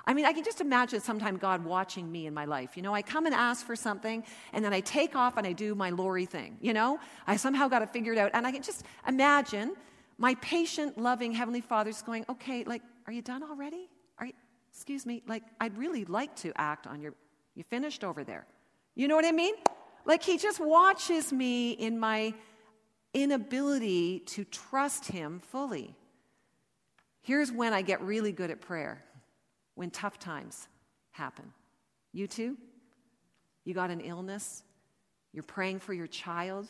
[0.08, 2.78] I mean, I can just imagine sometime God watching me in my life.
[2.78, 5.52] You know, I come and ask for something, and then I take off and I
[5.52, 6.58] do my Lori thing.
[6.62, 8.32] You know, I somehow got it out.
[8.34, 9.76] And I can just imagine
[10.18, 13.90] my patient, loving Heavenly Father's going, okay, like, are you done already?
[14.18, 14.34] Are you,
[14.72, 17.14] excuse me, like, I'd really like to act on your,
[17.54, 18.48] you finished over there.
[18.96, 19.56] You know what I mean?
[20.06, 22.34] Like, He just watches me in my
[23.14, 25.96] inability to trust Him fully.
[27.22, 29.04] Here's when I get really good at prayer
[29.78, 30.68] when tough times
[31.12, 31.54] happen.
[32.12, 32.58] You too?
[33.64, 34.64] You got an illness?
[35.34, 36.68] You're praying for your child?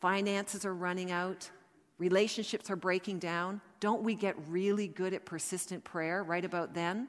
[0.00, 1.50] Finances are running out?
[1.98, 3.60] Relationships are breaking down?
[3.80, 7.08] Don't we get really good at persistent prayer right about then?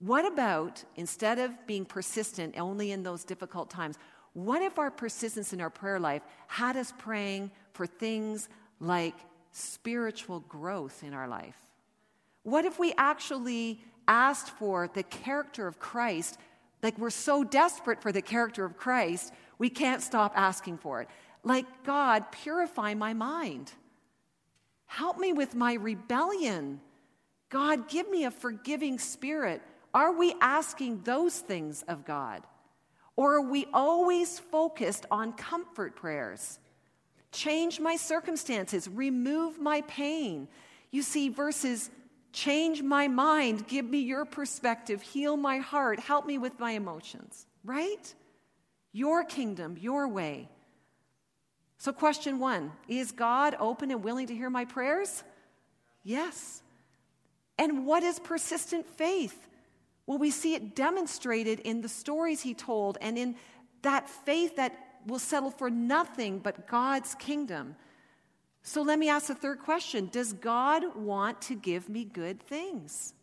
[0.00, 3.96] What about, instead of being persistent only in those difficult times,
[4.32, 8.48] what if our persistence in our prayer life had us praying for things
[8.80, 9.14] like
[9.50, 11.67] spiritual growth in our life?
[12.48, 16.38] What if we actually asked for the character of Christ?
[16.82, 21.08] Like we're so desperate for the character of Christ, we can't stop asking for it.
[21.44, 23.72] Like, God, purify my mind.
[24.86, 26.80] Help me with my rebellion.
[27.50, 29.62] God, give me a forgiving spirit.
[29.92, 32.42] Are we asking those things of God?
[33.16, 36.58] Or are we always focused on comfort prayers?
[37.32, 40.48] Change my circumstances, remove my pain.
[40.90, 41.90] You see, verses
[42.32, 43.66] Change my mind.
[43.66, 45.02] Give me your perspective.
[45.02, 45.98] Heal my heart.
[46.00, 48.14] Help me with my emotions, right?
[48.92, 50.48] Your kingdom, your way.
[51.78, 55.22] So, question one Is God open and willing to hear my prayers?
[56.02, 56.62] Yes.
[57.58, 59.48] And what is persistent faith?
[60.06, 63.36] Well, we see it demonstrated in the stories he told and in
[63.82, 64.72] that faith that
[65.06, 67.76] will settle for nothing but God's kingdom.
[68.68, 73.14] So let me ask the third question Does God want to give me good things?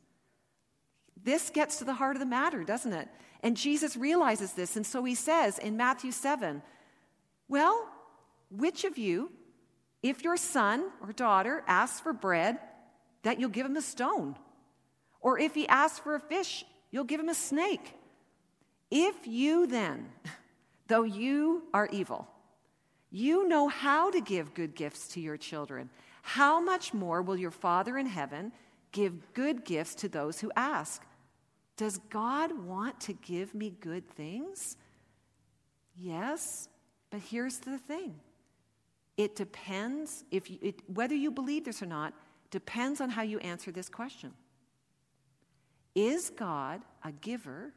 [1.23, 3.07] This gets to the heart of the matter, doesn't it?
[3.43, 6.63] And Jesus realizes this, and so he says in Matthew 7
[7.47, 7.87] Well,
[8.49, 9.31] which of you,
[10.01, 12.57] if your son or daughter asks for bread,
[13.21, 14.35] that you'll give him a stone?
[15.21, 17.93] Or if he asks for a fish, you'll give him a snake?
[18.89, 20.07] If you then,
[20.87, 22.27] though you are evil,
[23.11, 25.89] you know how to give good gifts to your children.
[26.21, 28.51] How much more will your Father in heaven
[28.91, 31.03] give good gifts to those who ask?
[31.77, 34.77] Does God want to give me good things?
[35.95, 36.67] Yes,
[37.09, 38.15] but here's the thing
[39.17, 42.13] it depends, if you, it, whether you believe this or not,
[42.51, 44.33] depends on how you answer this question.
[45.93, 47.71] Is God a giver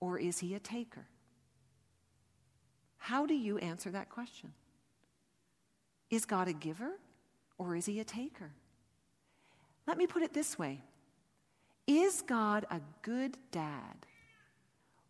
[0.00, 1.06] or is he a taker?
[3.02, 4.52] How do you answer that question?
[6.08, 6.92] Is God a giver
[7.58, 8.52] or is he a taker?
[9.88, 10.82] Let me put it this way
[11.88, 14.06] Is God a good dad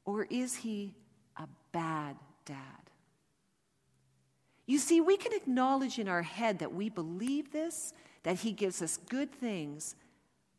[0.07, 0.95] or is he
[1.37, 2.57] a bad dad?
[4.65, 8.81] You see, we can acknowledge in our head that we believe this, that he gives
[8.81, 9.97] us good things,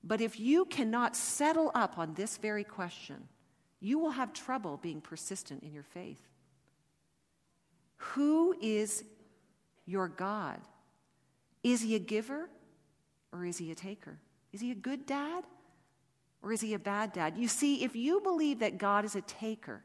[0.04, 3.28] but if you cannot settle up on this very question,
[3.80, 6.22] you will have trouble being persistent in your faith.
[8.12, 9.04] Who is
[9.86, 10.60] your God?
[11.64, 12.50] Is he a giver
[13.32, 14.20] or is he a taker?
[14.52, 15.46] Is he a good dad
[16.42, 17.38] or is he a bad dad?
[17.38, 19.84] You see, if you believe that God is a taker,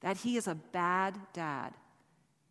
[0.00, 1.74] that he is a bad dad,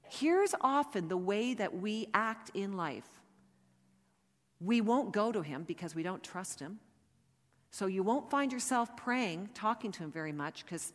[0.09, 3.07] here's often the way that we act in life.
[4.59, 6.79] We won't go to him because we don't trust him.
[7.71, 10.93] So you won't find yourself praying, talking to him very much because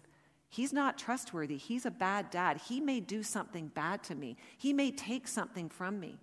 [0.52, 1.56] He's not trustworthy.
[1.56, 2.60] He's a bad dad.
[2.68, 4.36] He may do something bad to me.
[4.58, 6.18] He may take something from me.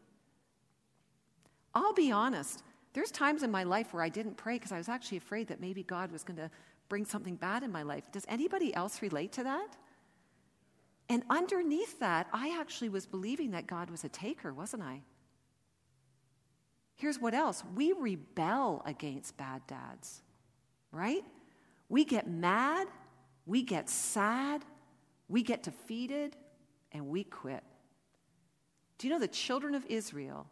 [1.73, 2.61] I'll be honest.
[2.93, 5.59] There's times in my life where I didn't pray because I was actually afraid that
[5.59, 6.51] maybe God was going to
[6.89, 8.03] bring something bad in my life.
[8.11, 9.75] Does anybody else relate to that?
[11.09, 15.01] And underneath that, I actually was believing that God was a taker, wasn't I?
[16.93, 20.21] Here's what else we rebel against bad dads,
[20.91, 21.25] right?
[21.89, 22.85] We get mad
[23.45, 24.63] we get sad,
[25.27, 26.35] we get defeated,
[26.91, 27.63] and we quit.
[28.97, 30.47] Do you know the children of Israel?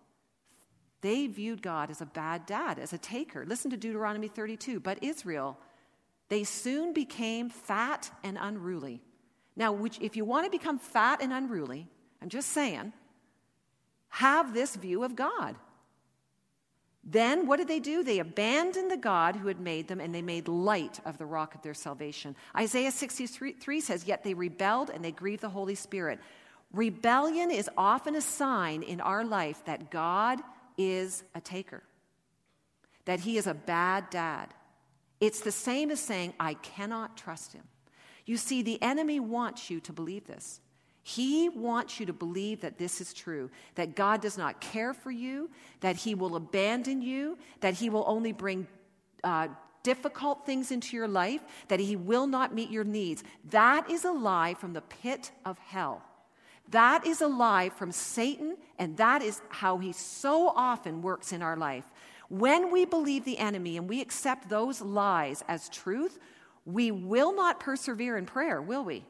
[1.01, 3.45] They viewed God as a bad dad, as a taker.
[3.45, 4.79] Listen to Deuteronomy 32.
[4.79, 5.57] But Israel,
[6.29, 9.01] they soon became fat and unruly.
[9.55, 11.87] Now, which, if you want to become fat and unruly,
[12.21, 12.93] I'm just saying,
[14.09, 15.55] have this view of God.
[17.09, 18.03] Then what did they do?
[18.03, 21.55] They abandoned the God who had made them and they made light of the rock
[21.55, 22.35] of their salvation.
[22.55, 26.19] Isaiah 63 says, Yet they rebelled and they grieved the Holy Spirit.
[26.73, 30.41] Rebellion is often a sign in our life that God
[30.77, 31.81] is a taker,
[33.05, 34.53] that he is a bad dad.
[35.21, 37.63] It's the same as saying, I cannot trust him.
[38.25, 40.59] You see, the enemy wants you to believe this.
[41.07, 45.09] He wants you to believe that this is true, that God does not care for
[45.09, 48.67] you, that He will abandon you, that He will only bring
[49.23, 49.47] uh,
[49.83, 51.39] difficult things into your life,
[51.69, 53.23] that He will not meet your needs.
[53.51, 56.03] That is a lie from the pit of hell.
[56.71, 61.41] That is a lie from Satan, and that is how he so often works in
[61.41, 61.85] our life.
[62.27, 66.19] When we believe the enemy and we accept those lies as truth,
[66.65, 69.05] we will not persevere in prayer, will we?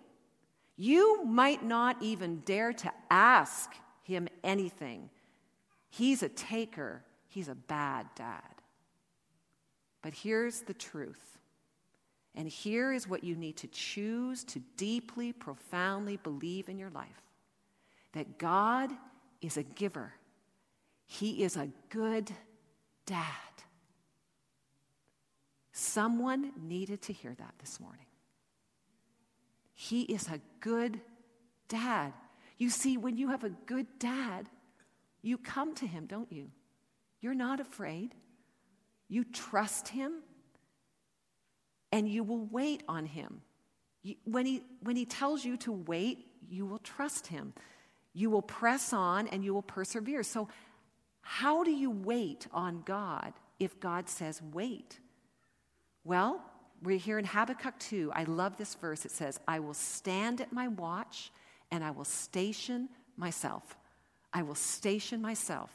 [0.78, 5.10] You might not even dare to ask him anything.
[5.90, 8.42] He's a taker, he's a bad dad.
[10.02, 11.40] But here's the truth.
[12.36, 17.22] And here is what you need to choose to deeply, profoundly believe in your life
[18.13, 18.92] that God
[19.42, 20.13] is a giver,
[21.06, 22.32] He is a good
[23.06, 23.26] dad.
[25.72, 28.07] Someone needed to hear that this morning.
[29.80, 31.00] He is a good
[31.70, 32.12] dad.
[32.58, 34.50] You see, when you have a good dad,
[35.22, 36.50] you come to him, don't you?
[37.22, 38.16] You're not afraid.
[39.08, 40.13] You trust him,
[41.92, 43.42] and you will wait on him.
[44.24, 47.54] When, he, when he tells you to wait, you will trust him.
[48.13, 50.24] You will press on and you will persevere.
[50.24, 50.50] So,
[51.22, 55.00] how do you wait on God if God says wait?
[56.04, 56.42] Well,
[56.84, 58.12] we're here in Habakkuk 2.
[58.13, 59.06] I love this verse.
[59.06, 61.32] It says, I will stand at my watch
[61.72, 63.78] and I will station myself.
[64.34, 65.72] I will station myself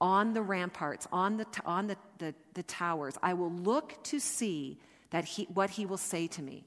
[0.00, 3.16] on the ramparts, on the, on the, the, the towers.
[3.22, 6.64] I will look to see that he, what he will say to me.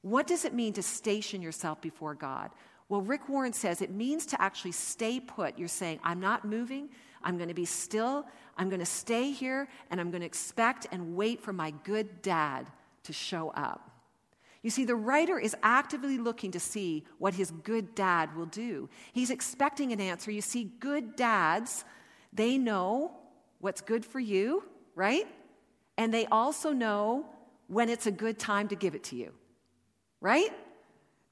[0.00, 2.50] What does it mean to station yourself before God?
[2.88, 5.58] Well, Rick Warren says it means to actually stay put.
[5.58, 6.90] You're saying, I'm not moving.
[7.22, 8.26] I'm going to be still.
[8.56, 12.22] I'm going to stay here, and I'm going to expect and wait for my good
[12.22, 12.66] dad
[13.04, 13.90] to show up.
[14.62, 18.88] You see, the writer is actively looking to see what his good dad will do.
[19.12, 20.30] He's expecting an answer.
[20.30, 21.84] You see, good dads,
[22.32, 23.12] they know
[23.60, 24.64] what's good for you,
[24.94, 25.26] right?
[25.98, 27.26] And they also know
[27.68, 29.32] when it's a good time to give it to you,
[30.20, 30.50] right?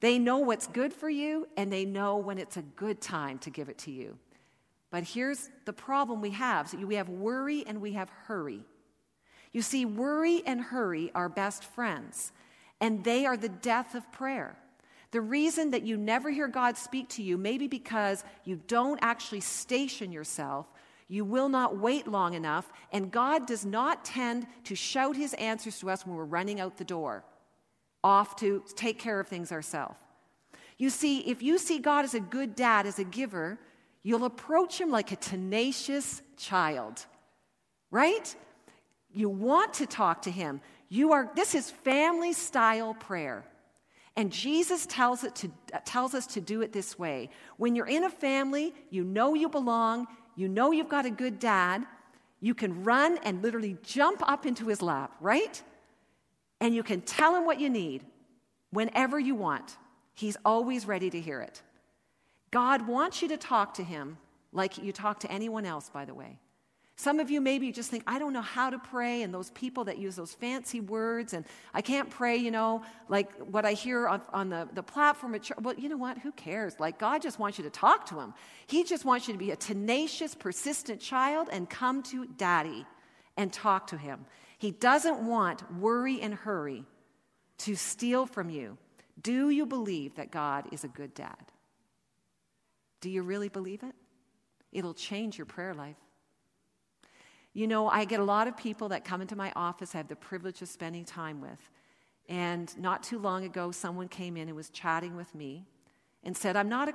[0.00, 3.50] They know what's good for you and they know when it's a good time to
[3.50, 4.18] give it to you.
[4.90, 8.60] But here's the problem we have so we have worry and we have hurry.
[9.52, 12.32] You see, worry and hurry are best friends,
[12.80, 14.56] and they are the death of prayer.
[15.10, 18.98] The reason that you never hear God speak to you may be because you don't
[19.02, 20.66] actually station yourself.
[21.06, 25.78] You will not wait long enough, and God does not tend to shout his answers
[25.80, 27.24] to us when we're running out the door,
[28.02, 29.96] off to take care of things ourselves.
[30.78, 33.58] You see, if you see God as a good dad, as a giver,
[34.02, 37.04] you'll approach him like a tenacious child,
[37.90, 38.34] right?
[39.12, 40.60] You want to talk to him.
[40.88, 43.44] You are, this is family style prayer.
[44.16, 47.30] And Jesus tells, it to, uh, tells us to do it this way.
[47.56, 51.38] When you're in a family, you know you belong, you know you've got a good
[51.38, 51.86] dad,
[52.40, 55.62] you can run and literally jump up into his lap, right?
[56.60, 58.02] And you can tell him what you need
[58.70, 59.76] whenever you want.
[60.14, 61.62] He's always ready to hear it.
[62.50, 64.18] God wants you to talk to him
[64.52, 66.38] like you talk to anyone else, by the way.
[66.96, 69.84] Some of you maybe just think, I don't know how to pray, and those people
[69.84, 74.06] that use those fancy words, and I can't pray, you know, like what I hear
[74.06, 75.58] on, on the, the platform at church.
[75.60, 76.18] Well, you know what?
[76.18, 76.78] Who cares?
[76.78, 78.34] Like, God just wants you to talk to Him.
[78.66, 82.86] He just wants you to be a tenacious, persistent child and come to Daddy
[83.36, 84.26] and talk to Him.
[84.58, 86.84] He doesn't want worry and hurry
[87.58, 88.76] to steal from you.
[89.20, 91.52] Do you believe that God is a good dad?
[93.00, 93.94] Do you really believe it?
[94.72, 95.96] It'll change your prayer life.
[97.54, 100.08] You know, I get a lot of people that come into my office I have
[100.08, 101.70] the privilege of spending time with.
[102.28, 105.66] And not too long ago, someone came in and was chatting with me
[106.24, 106.94] and said, I'm not a,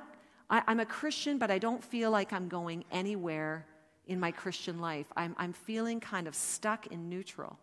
[0.50, 3.66] I'm a Christian, but I don't feel like I'm going anywhere
[4.06, 5.06] in my Christian life.
[5.16, 7.58] I'm, I'm feeling kind of stuck in neutral.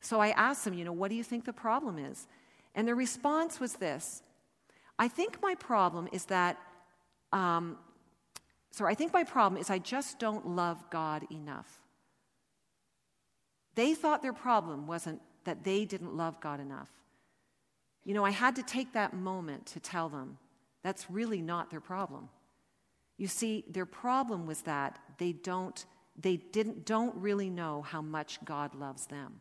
[0.00, 2.28] So I asked them, you know, what do you think the problem is?
[2.74, 4.22] And the response was this
[4.98, 6.58] I think my problem is that,
[7.32, 7.78] um,
[8.70, 11.79] sorry, I think my problem is I just don't love God enough.
[13.80, 16.90] They thought their problem wasn't that they didn't love God enough.
[18.04, 20.36] You know, I had to take that moment to tell them
[20.82, 22.28] that's really not their problem.
[23.16, 25.82] You see, their problem was that they don't
[26.14, 29.40] they didn't, don't really know how much God loves them.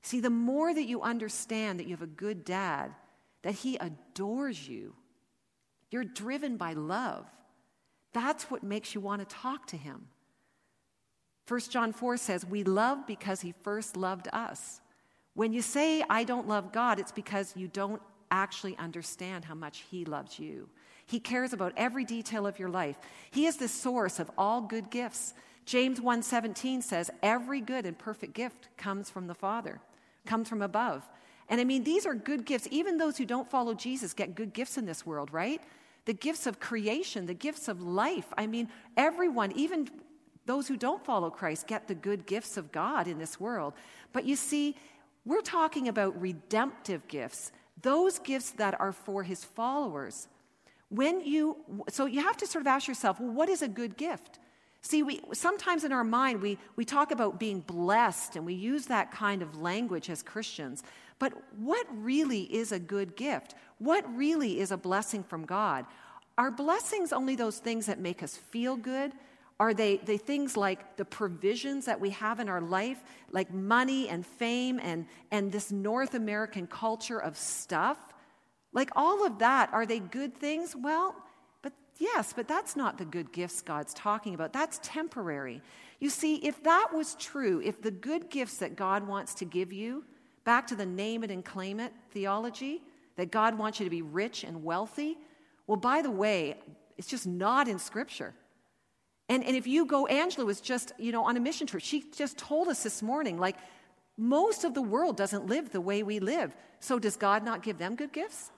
[0.00, 2.94] See, the more that you understand that you have a good dad,
[3.42, 4.94] that he adores you,
[5.90, 7.26] you're driven by love.
[8.14, 10.06] That's what makes you want to talk to him.
[11.48, 14.80] 1 John 4 says, We love because he first loved us.
[15.34, 19.84] When you say, I don't love God, it's because you don't actually understand how much
[19.90, 20.68] he loves you.
[21.06, 22.96] He cares about every detail of your life.
[23.30, 25.34] He is the source of all good gifts.
[25.64, 29.80] James 1:17 says, "Every good and perfect gift comes from the Father,
[30.26, 31.08] comes from above."
[31.48, 32.66] And I mean, these are good gifts.
[32.70, 35.60] Even those who don't follow Jesus get good gifts in this world, right?
[36.04, 38.32] The gifts of creation, the gifts of life.
[38.36, 39.88] I mean, everyone, even
[40.46, 43.74] those who don't follow Christ, get the good gifts of God in this world.
[44.12, 44.76] But you see,
[45.24, 50.28] we're talking about redemptive gifts, those gifts that are for his followers.
[50.88, 51.56] When you,
[51.88, 54.38] so you have to sort of ask yourself, well, what is a good gift?
[54.82, 58.86] See, we, sometimes in our mind, we, we talk about being blessed and we use
[58.86, 60.82] that kind of language as Christians.
[61.20, 63.54] But what really is a good gift?
[63.78, 65.86] What really is a blessing from God?
[66.36, 69.12] Are blessings only those things that make us feel good?
[69.62, 73.00] Are they, they things like the provisions that we have in our life,
[73.30, 77.96] like money and fame and, and this North American culture of stuff?
[78.72, 80.74] Like all of that, are they good things?
[80.74, 81.14] Well,
[81.62, 84.52] but yes, but that's not the good gifts God's talking about.
[84.52, 85.62] That's temporary.
[86.00, 89.72] You see, if that was true, if the good gifts that God wants to give
[89.72, 90.04] you,
[90.42, 92.82] back to the name it and claim it theology,
[93.14, 95.18] that God wants you to be rich and wealthy,
[95.68, 96.56] well, by the way,
[96.98, 98.34] it's just not in Scripture.
[99.28, 101.82] And, and if you go, Angela was just, you know, on a mission trip.
[101.82, 103.56] She just told us this morning, like,
[104.16, 106.54] most of the world doesn't live the way we live.
[106.80, 108.50] So does God not give them good gifts?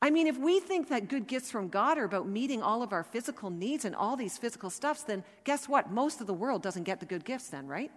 [0.00, 2.92] I mean, if we think that good gifts from God are about meeting all of
[2.92, 5.90] our physical needs and all these physical stuffs, then guess what?
[5.90, 7.90] Most of the world doesn't get the good gifts, then, right?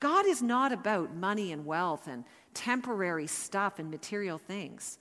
[0.00, 4.98] God is not about money and wealth and temporary stuff and material things.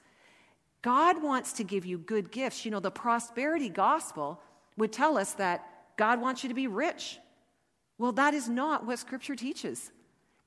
[0.81, 2.65] God wants to give you good gifts.
[2.65, 4.41] You know, the prosperity gospel
[4.77, 5.67] would tell us that
[5.97, 7.19] God wants you to be rich.
[7.97, 9.91] Well, that is not what Scripture teaches.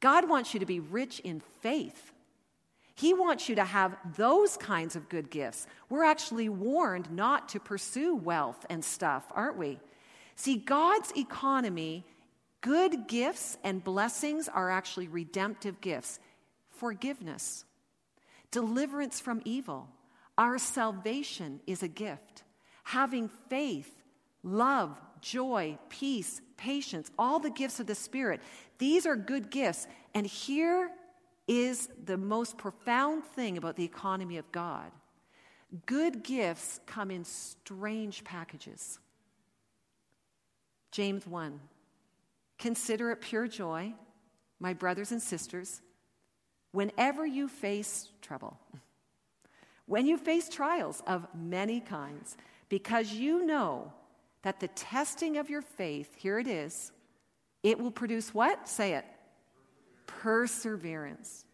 [0.01, 2.13] God wants you to be rich in faith.
[2.95, 5.67] He wants you to have those kinds of good gifts.
[5.89, 9.81] We're actually warned not to pursue wealth and stuff, aren't we?
[10.37, 12.05] See, God's economy,
[12.61, 16.21] good gifts and blessings are actually redemptive gifts.
[16.71, 17.65] Forgiveness,
[18.51, 19.89] deliverance from evil,
[20.39, 22.43] our salvation is a gift.
[22.85, 24.00] Having faith,
[24.43, 28.41] love, joy, peace, patience, all the gifts of the Spirit,
[28.79, 29.87] these are good gifts.
[30.15, 30.91] And here
[31.47, 34.91] is the most profound thing about the economy of God.
[35.87, 38.99] Good gifts come in strange packages.
[40.91, 41.61] James 1
[42.59, 43.95] Consider it pure joy,
[44.59, 45.81] my brothers and sisters,
[46.73, 48.59] whenever you face trouble,
[49.87, 52.37] when you face trials of many kinds,
[52.69, 53.93] because you know
[54.43, 56.93] that the testing of your faith, here it is,
[57.63, 58.69] it will produce what?
[58.69, 59.05] Say it
[60.07, 61.45] perseverance.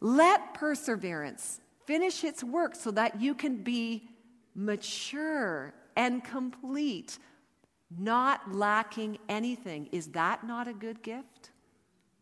[0.00, 4.08] Let perseverance finish its work so that you can be
[4.54, 7.18] mature and complete,
[7.98, 9.88] not lacking anything.
[9.92, 11.50] Is that not a good gift?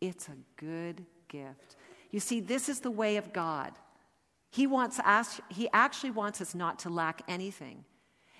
[0.01, 1.75] It's a good gift.
[2.11, 3.73] You see, this is the way of God.
[4.49, 7.85] He wants us, he actually wants us not to lack anything.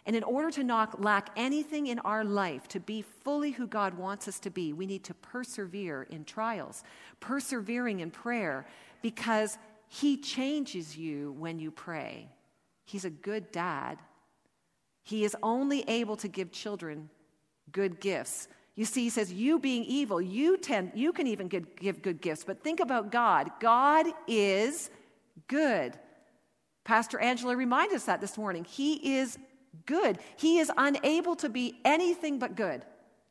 [0.06, 3.94] And in order to not lack anything in our life, to be fully who God
[3.94, 6.84] wants us to be, we need to persevere in trials,
[7.22, 8.66] persevering in prayer,
[9.02, 12.28] because He changes you when you pray.
[12.86, 14.00] He's a good dad.
[15.04, 17.10] He is only able to give children
[17.72, 18.48] good gifts.
[18.76, 22.22] You see, he says, You being evil, you, tend, you can even give, give good
[22.22, 22.44] gifts.
[22.44, 23.52] But think about God.
[23.60, 24.90] God is
[25.48, 25.98] good.
[26.84, 28.66] Pastor Angela reminded us that this morning.
[28.66, 29.38] He is
[29.86, 30.20] good.
[30.38, 32.84] He is unable to be anything but good.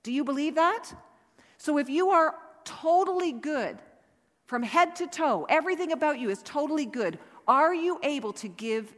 [0.02, 0.92] Do you believe that?
[1.58, 2.34] So if you are
[2.64, 3.78] totally good
[4.46, 8.94] from head to toe, everything about you is totally good, are you able to give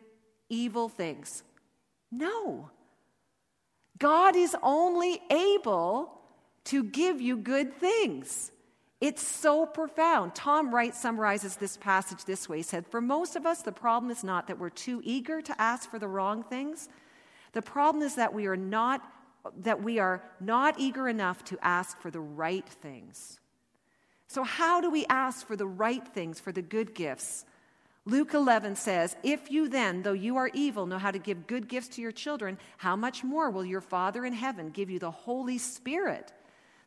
[0.48, 1.42] evil things?
[2.10, 2.70] No.
[3.98, 6.20] God is only able
[6.64, 8.50] to give you good things.
[9.00, 10.34] It's so profound.
[10.34, 12.58] Tom Wright summarizes this passage this way.
[12.58, 15.60] He said, For most of us, the problem is not that we're too eager to
[15.60, 16.88] ask for the wrong things,
[17.54, 19.02] the problem is that we are not
[19.58, 23.38] that we are not eager enough to ask for the right things.
[24.26, 27.44] So how do we ask for the right things, for the good gifts?
[28.06, 31.68] Luke 11 says, If you then, though you are evil, know how to give good
[31.68, 35.10] gifts to your children, how much more will your Father in heaven give you the
[35.10, 36.32] Holy Spirit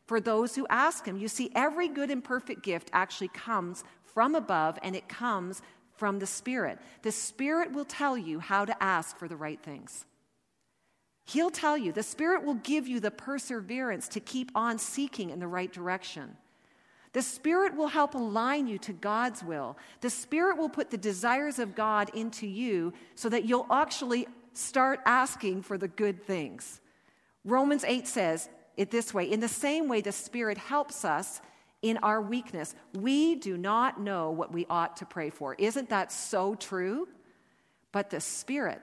[0.06, 1.16] for those who ask him?
[1.16, 5.62] You see, every good and perfect gift actually comes from above and it comes
[5.96, 6.78] from the Spirit.
[7.02, 10.04] The Spirit will tell you how to ask for the right things.
[11.28, 15.40] He'll tell you, the Spirit will give you the perseverance to keep on seeking in
[15.40, 16.38] the right direction.
[17.12, 19.76] The Spirit will help align you to God's will.
[20.00, 25.00] The Spirit will put the desires of God into you so that you'll actually start
[25.04, 26.80] asking for the good things.
[27.44, 28.48] Romans 8 says
[28.78, 31.42] it this way In the same way, the Spirit helps us
[31.82, 32.74] in our weakness.
[32.94, 35.54] We do not know what we ought to pray for.
[35.56, 37.06] Isn't that so true?
[37.92, 38.80] But the Spirit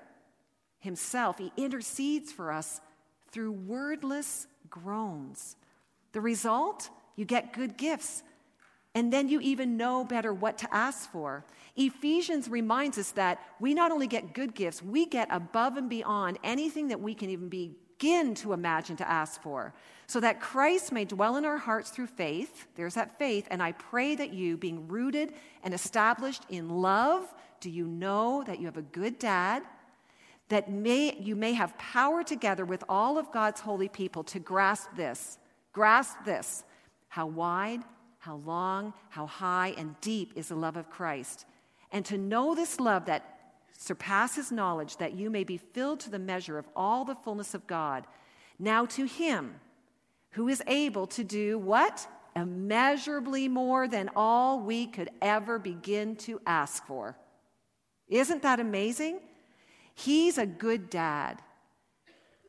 [0.85, 2.79] Himself, He intercedes for us
[3.31, 5.57] through wordless groans.
[6.13, 6.89] The result?
[7.17, 8.23] You get good gifts.
[8.93, 11.43] And then you even know better what to ask for.
[11.75, 16.39] Ephesians reminds us that we not only get good gifts, we get above and beyond
[16.43, 19.73] anything that we can even begin to imagine to ask for.
[20.07, 22.67] So that Christ may dwell in our hearts through faith.
[22.75, 23.47] There's that faith.
[23.51, 25.33] And I pray that you, being rooted
[25.63, 29.63] and established in love, do you know that you have a good dad?
[30.49, 34.89] That may, you may have power together with all of God's holy people to grasp
[34.95, 35.37] this.
[35.73, 36.63] Grasp this
[37.09, 37.81] how wide,
[38.19, 41.45] how long, how high, and deep is the love of Christ.
[41.91, 43.35] And to know this love that
[43.77, 47.67] surpasses knowledge, that you may be filled to the measure of all the fullness of
[47.67, 48.05] God.
[48.59, 49.55] Now to him
[50.31, 52.07] who is able to do what?
[52.35, 57.17] Immeasurably more than all we could ever begin to ask for.
[58.09, 59.19] Isn't that amazing?
[59.95, 61.41] He's a good dad.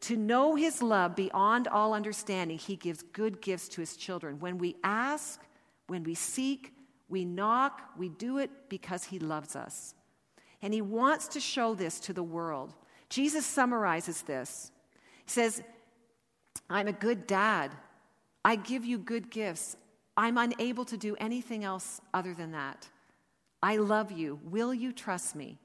[0.02, 4.38] To know his love beyond all understanding, he gives good gifts to his children.
[4.38, 5.40] When we ask,
[5.86, 6.74] when we seek,
[7.08, 9.94] we knock, we do it because he loves us.
[10.60, 12.74] And he wants to show this to the world.
[13.08, 14.70] Jesus summarizes this.
[15.24, 15.62] He says,
[16.68, 17.70] I'm a good dad.
[18.44, 19.76] I give you good gifts.
[20.16, 22.88] I'm unable to do anything else other than that.
[23.62, 24.40] I love you.
[24.44, 25.58] Will you trust me?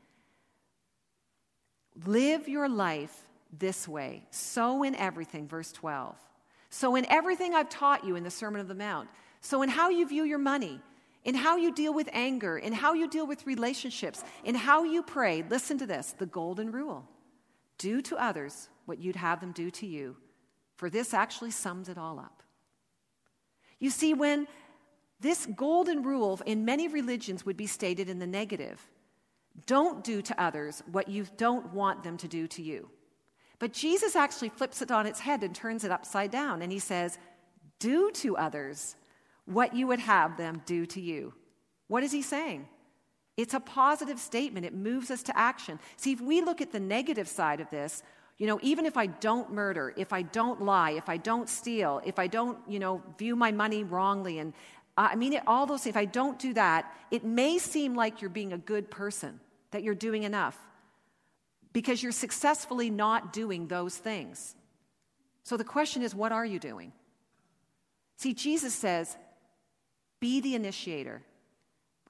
[2.05, 3.27] Live your life
[3.57, 4.23] this way.
[4.31, 6.15] So in everything, verse 12.
[6.69, 9.09] So in everything I've taught you in the Sermon of the Mount.
[9.41, 10.79] So in how you view your money,
[11.25, 15.03] in how you deal with anger, in how you deal with relationships, in how you
[15.03, 17.07] pray, listen to this the golden rule
[17.77, 20.15] do to others what you'd have them do to you,
[20.75, 22.43] for this actually sums it all up.
[23.79, 24.47] You see, when
[25.19, 28.87] this golden rule in many religions would be stated in the negative
[29.65, 32.89] don't do to others what you don't want them to do to you.
[33.59, 36.79] But Jesus actually flips it on its head and turns it upside down, and he
[36.79, 37.17] says,
[37.79, 38.95] Do to others
[39.45, 41.33] what you would have them do to you.
[41.87, 42.67] What is he saying?
[43.37, 44.65] It's a positive statement.
[44.65, 45.79] It moves us to action.
[45.97, 48.03] See, if we look at the negative side of this,
[48.37, 52.01] you know, even if I don't murder, if I don't lie, if I don't steal,
[52.03, 54.53] if I don't, you know, view my money wrongly, and
[54.97, 58.21] I mean, it, all those things, if I don't do that, it may seem like
[58.21, 59.39] you're being a good person,
[59.71, 60.57] that you're doing enough
[61.73, 64.55] because you're successfully not doing those things.
[65.43, 66.91] So the question is, what are you doing?
[68.17, 69.17] See, Jesus says,
[70.19, 71.23] be the initiator.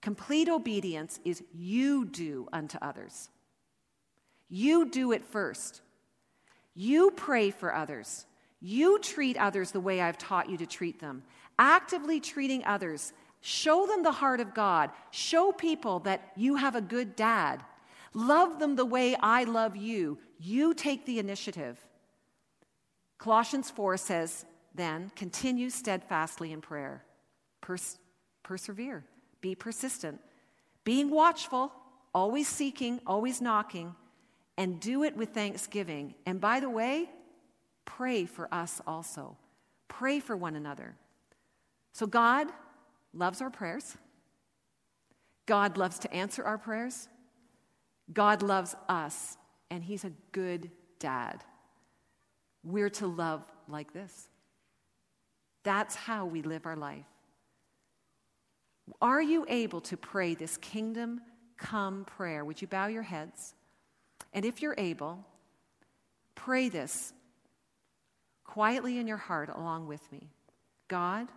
[0.01, 3.29] Complete obedience is you do unto others.
[4.49, 5.81] You do it first.
[6.73, 8.25] You pray for others.
[8.59, 11.23] You treat others the way I've taught you to treat them.
[11.59, 13.13] Actively treating others.
[13.41, 14.91] Show them the heart of God.
[15.11, 17.63] Show people that you have a good dad
[18.13, 20.17] Love them the way I love you.
[20.39, 21.79] You take the initiative.
[23.17, 27.03] Colossians 4 says, then, continue steadfastly in prayer.
[27.61, 27.97] Pers-
[28.43, 29.05] persevere.
[29.41, 30.19] Be persistent.
[30.83, 31.71] Being watchful,
[32.13, 33.95] always seeking, always knocking,
[34.57, 36.15] and do it with thanksgiving.
[36.25, 37.09] And by the way,
[37.85, 39.37] pray for us also.
[39.87, 40.95] Pray for one another.
[41.93, 42.47] So, God
[43.13, 43.97] loves our prayers.
[45.45, 47.09] God loves to answer our prayers.
[48.13, 49.37] God loves us,
[49.69, 51.43] and He's a good dad.
[52.63, 54.29] We're to love like this.
[55.63, 57.05] That's how we live our life.
[59.01, 61.21] Are you able to pray this kingdom
[61.57, 62.43] come prayer?
[62.43, 63.53] Would you bow your heads?
[64.33, 65.25] And if you're able,
[66.35, 67.13] pray this
[68.43, 70.29] quietly in your heart along with me.
[70.87, 71.27] God,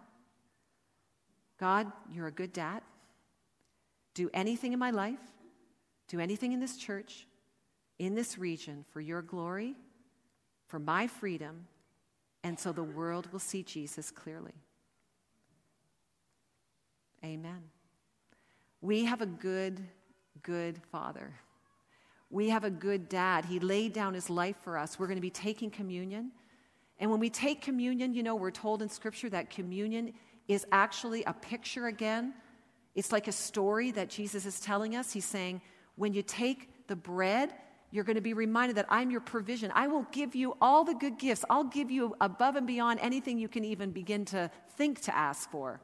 [1.64, 2.82] God, you're a good dad.
[4.12, 5.24] Do anything in my life
[6.08, 7.26] do anything in this church,
[7.98, 9.74] in this region, for your glory,
[10.66, 11.66] for my freedom,
[12.42, 14.52] and so the world will see Jesus clearly.
[17.24, 17.62] Amen.
[18.82, 19.80] We have a good
[20.42, 21.32] good Father.
[22.28, 23.46] We have a good dad.
[23.46, 24.98] He laid down his life for us.
[24.98, 26.32] We're going to be taking communion.
[26.98, 30.12] And when we take communion, you know, we're told in Scripture that communion
[30.48, 32.34] is actually a picture again.
[32.94, 35.12] It's like a story that Jesus is telling us.
[35.12, 35.60] He's saying,
[35.96, 37.54] when you take the bread,
[37.90, 39.70] you're going to be reminded that I'm your provision.
[39.74, 41.44] I will give you all the good gifts.
[41.48, 45.50] I'll give you above and beyond anything you can even begin to think to ask
[45.50, 45.80] for.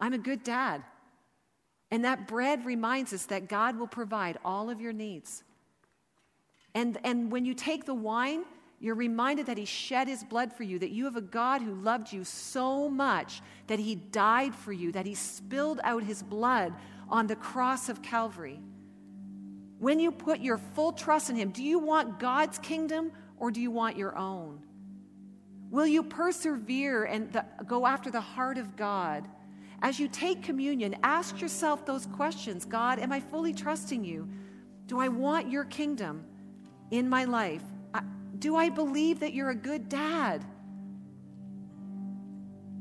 [0.00, 0.82] I'm a good dad.
[1.90, 5.44] And that bread reminds us that God will provide all of your needs.
[6.74, 8.44] And, and when you take the wine,
[8.84, 11.74] you're reminded that He shed His blood for you, that you have a God who
[11.74, 16.74] loved you so much that He died for you, that He spilled out His blood
[17.08, 18.60] on the cross of Calvary.
[19.78, 23.58] When you put your full trust in Him, do you want God's kingdom or do
[23.58, 24.60] you want your own?
[25.70, 29.26] Will you persevere and the, go after the heart of God?
[29.80, 34.28] As you take communion, ask yourself those questions God, am I fully trusting you?
[34.88, 36.26] Do I want your kingdom
[36.90, 37.62] in my life?
[38.38, 40.44] Do I believe that you're a good dad?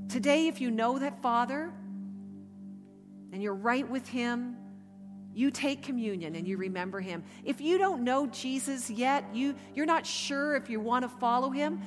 [0.09, 1.71] Today, if you know that Father
[3.31, 4.55] and you're right with Him,
[5.33, 7.23] you take communion and you remember Him.
[7.43, 11.49] If you don't know Jesus yet, you, you're not sure if you want to follow
[11.49, 11.81] Him,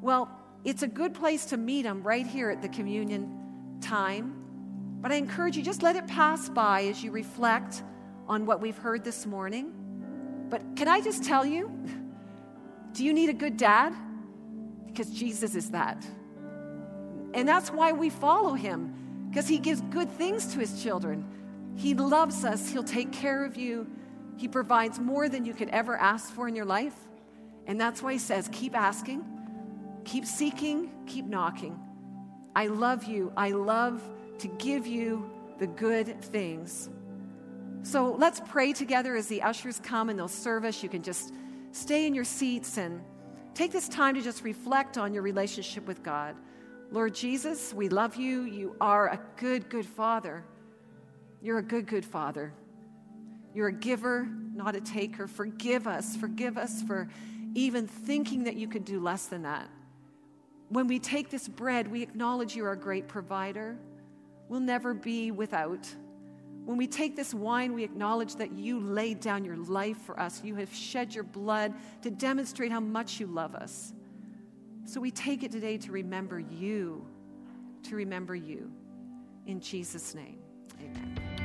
[0.00, 0.28] well,
[0.64, 4.34] it's a good place to meet Him right here at the communion time.
[5.00, 7.84] But I encourage you, just let it pass by as you reflect
[8.26, 9.72] on what we've heard this morning.
[10.48, 11.70] But can I just tell you,
[12.92, 13.94] do you need a good dad?
[14.86, 16.04] Because Jesus is that.
[17.34, 21.26] And that's why we follow him, because he gives good things to his children.
[21.76, 23.86] He loves us, he'll take care of you,
[24.36, 26.94] he provides more than you could ever ask for in your life.
[27.66, 29.24] And that's why he says, keep asking,
[30.04, 31.78] keep seeking, keep knocking.
[32.56, 33.32] I love you.
[33.36, 34.02] I love
[34.38, 36.88] to give you the good things.
[37.82, 40.82] So let's pray together as the ushers come and they'll serve us.
[40.82, 41.32] You can just
[41.72, 43.00] stay in your seats and
[43.54, 46.36] take this time to just reflect on your relationship with God.
[46.90, 48.42] Lord Jesus, we love you.
[48.42, 50.44] You are a good, good Father.
[51.42, 52.52] You're a good, good Father.
[53.54, 55.26] You're a giver, not a taker.
[55.26, 56.16] Forgive us.
[56.16, 57.08] Forgive us for
[57.54, 59.68] even thinking that you could do less than that.
[60.68, 63.76] When we take this bread, we acknowledge you are a great provider.
[64.48, 65.88] We'll never be without.
[66.68, 70.42] When we take this wine, we acknowledge that you laid down your life for us.
[70.44, 73.94] You have shed your blood to demonstrate how much you love us.
[74.84, 77.06] So we take it today to remember you,
[77.84, 78.70] to remember you.
[79.46, 80.40] In Jesus' name,
[80.78, 81.37] amen.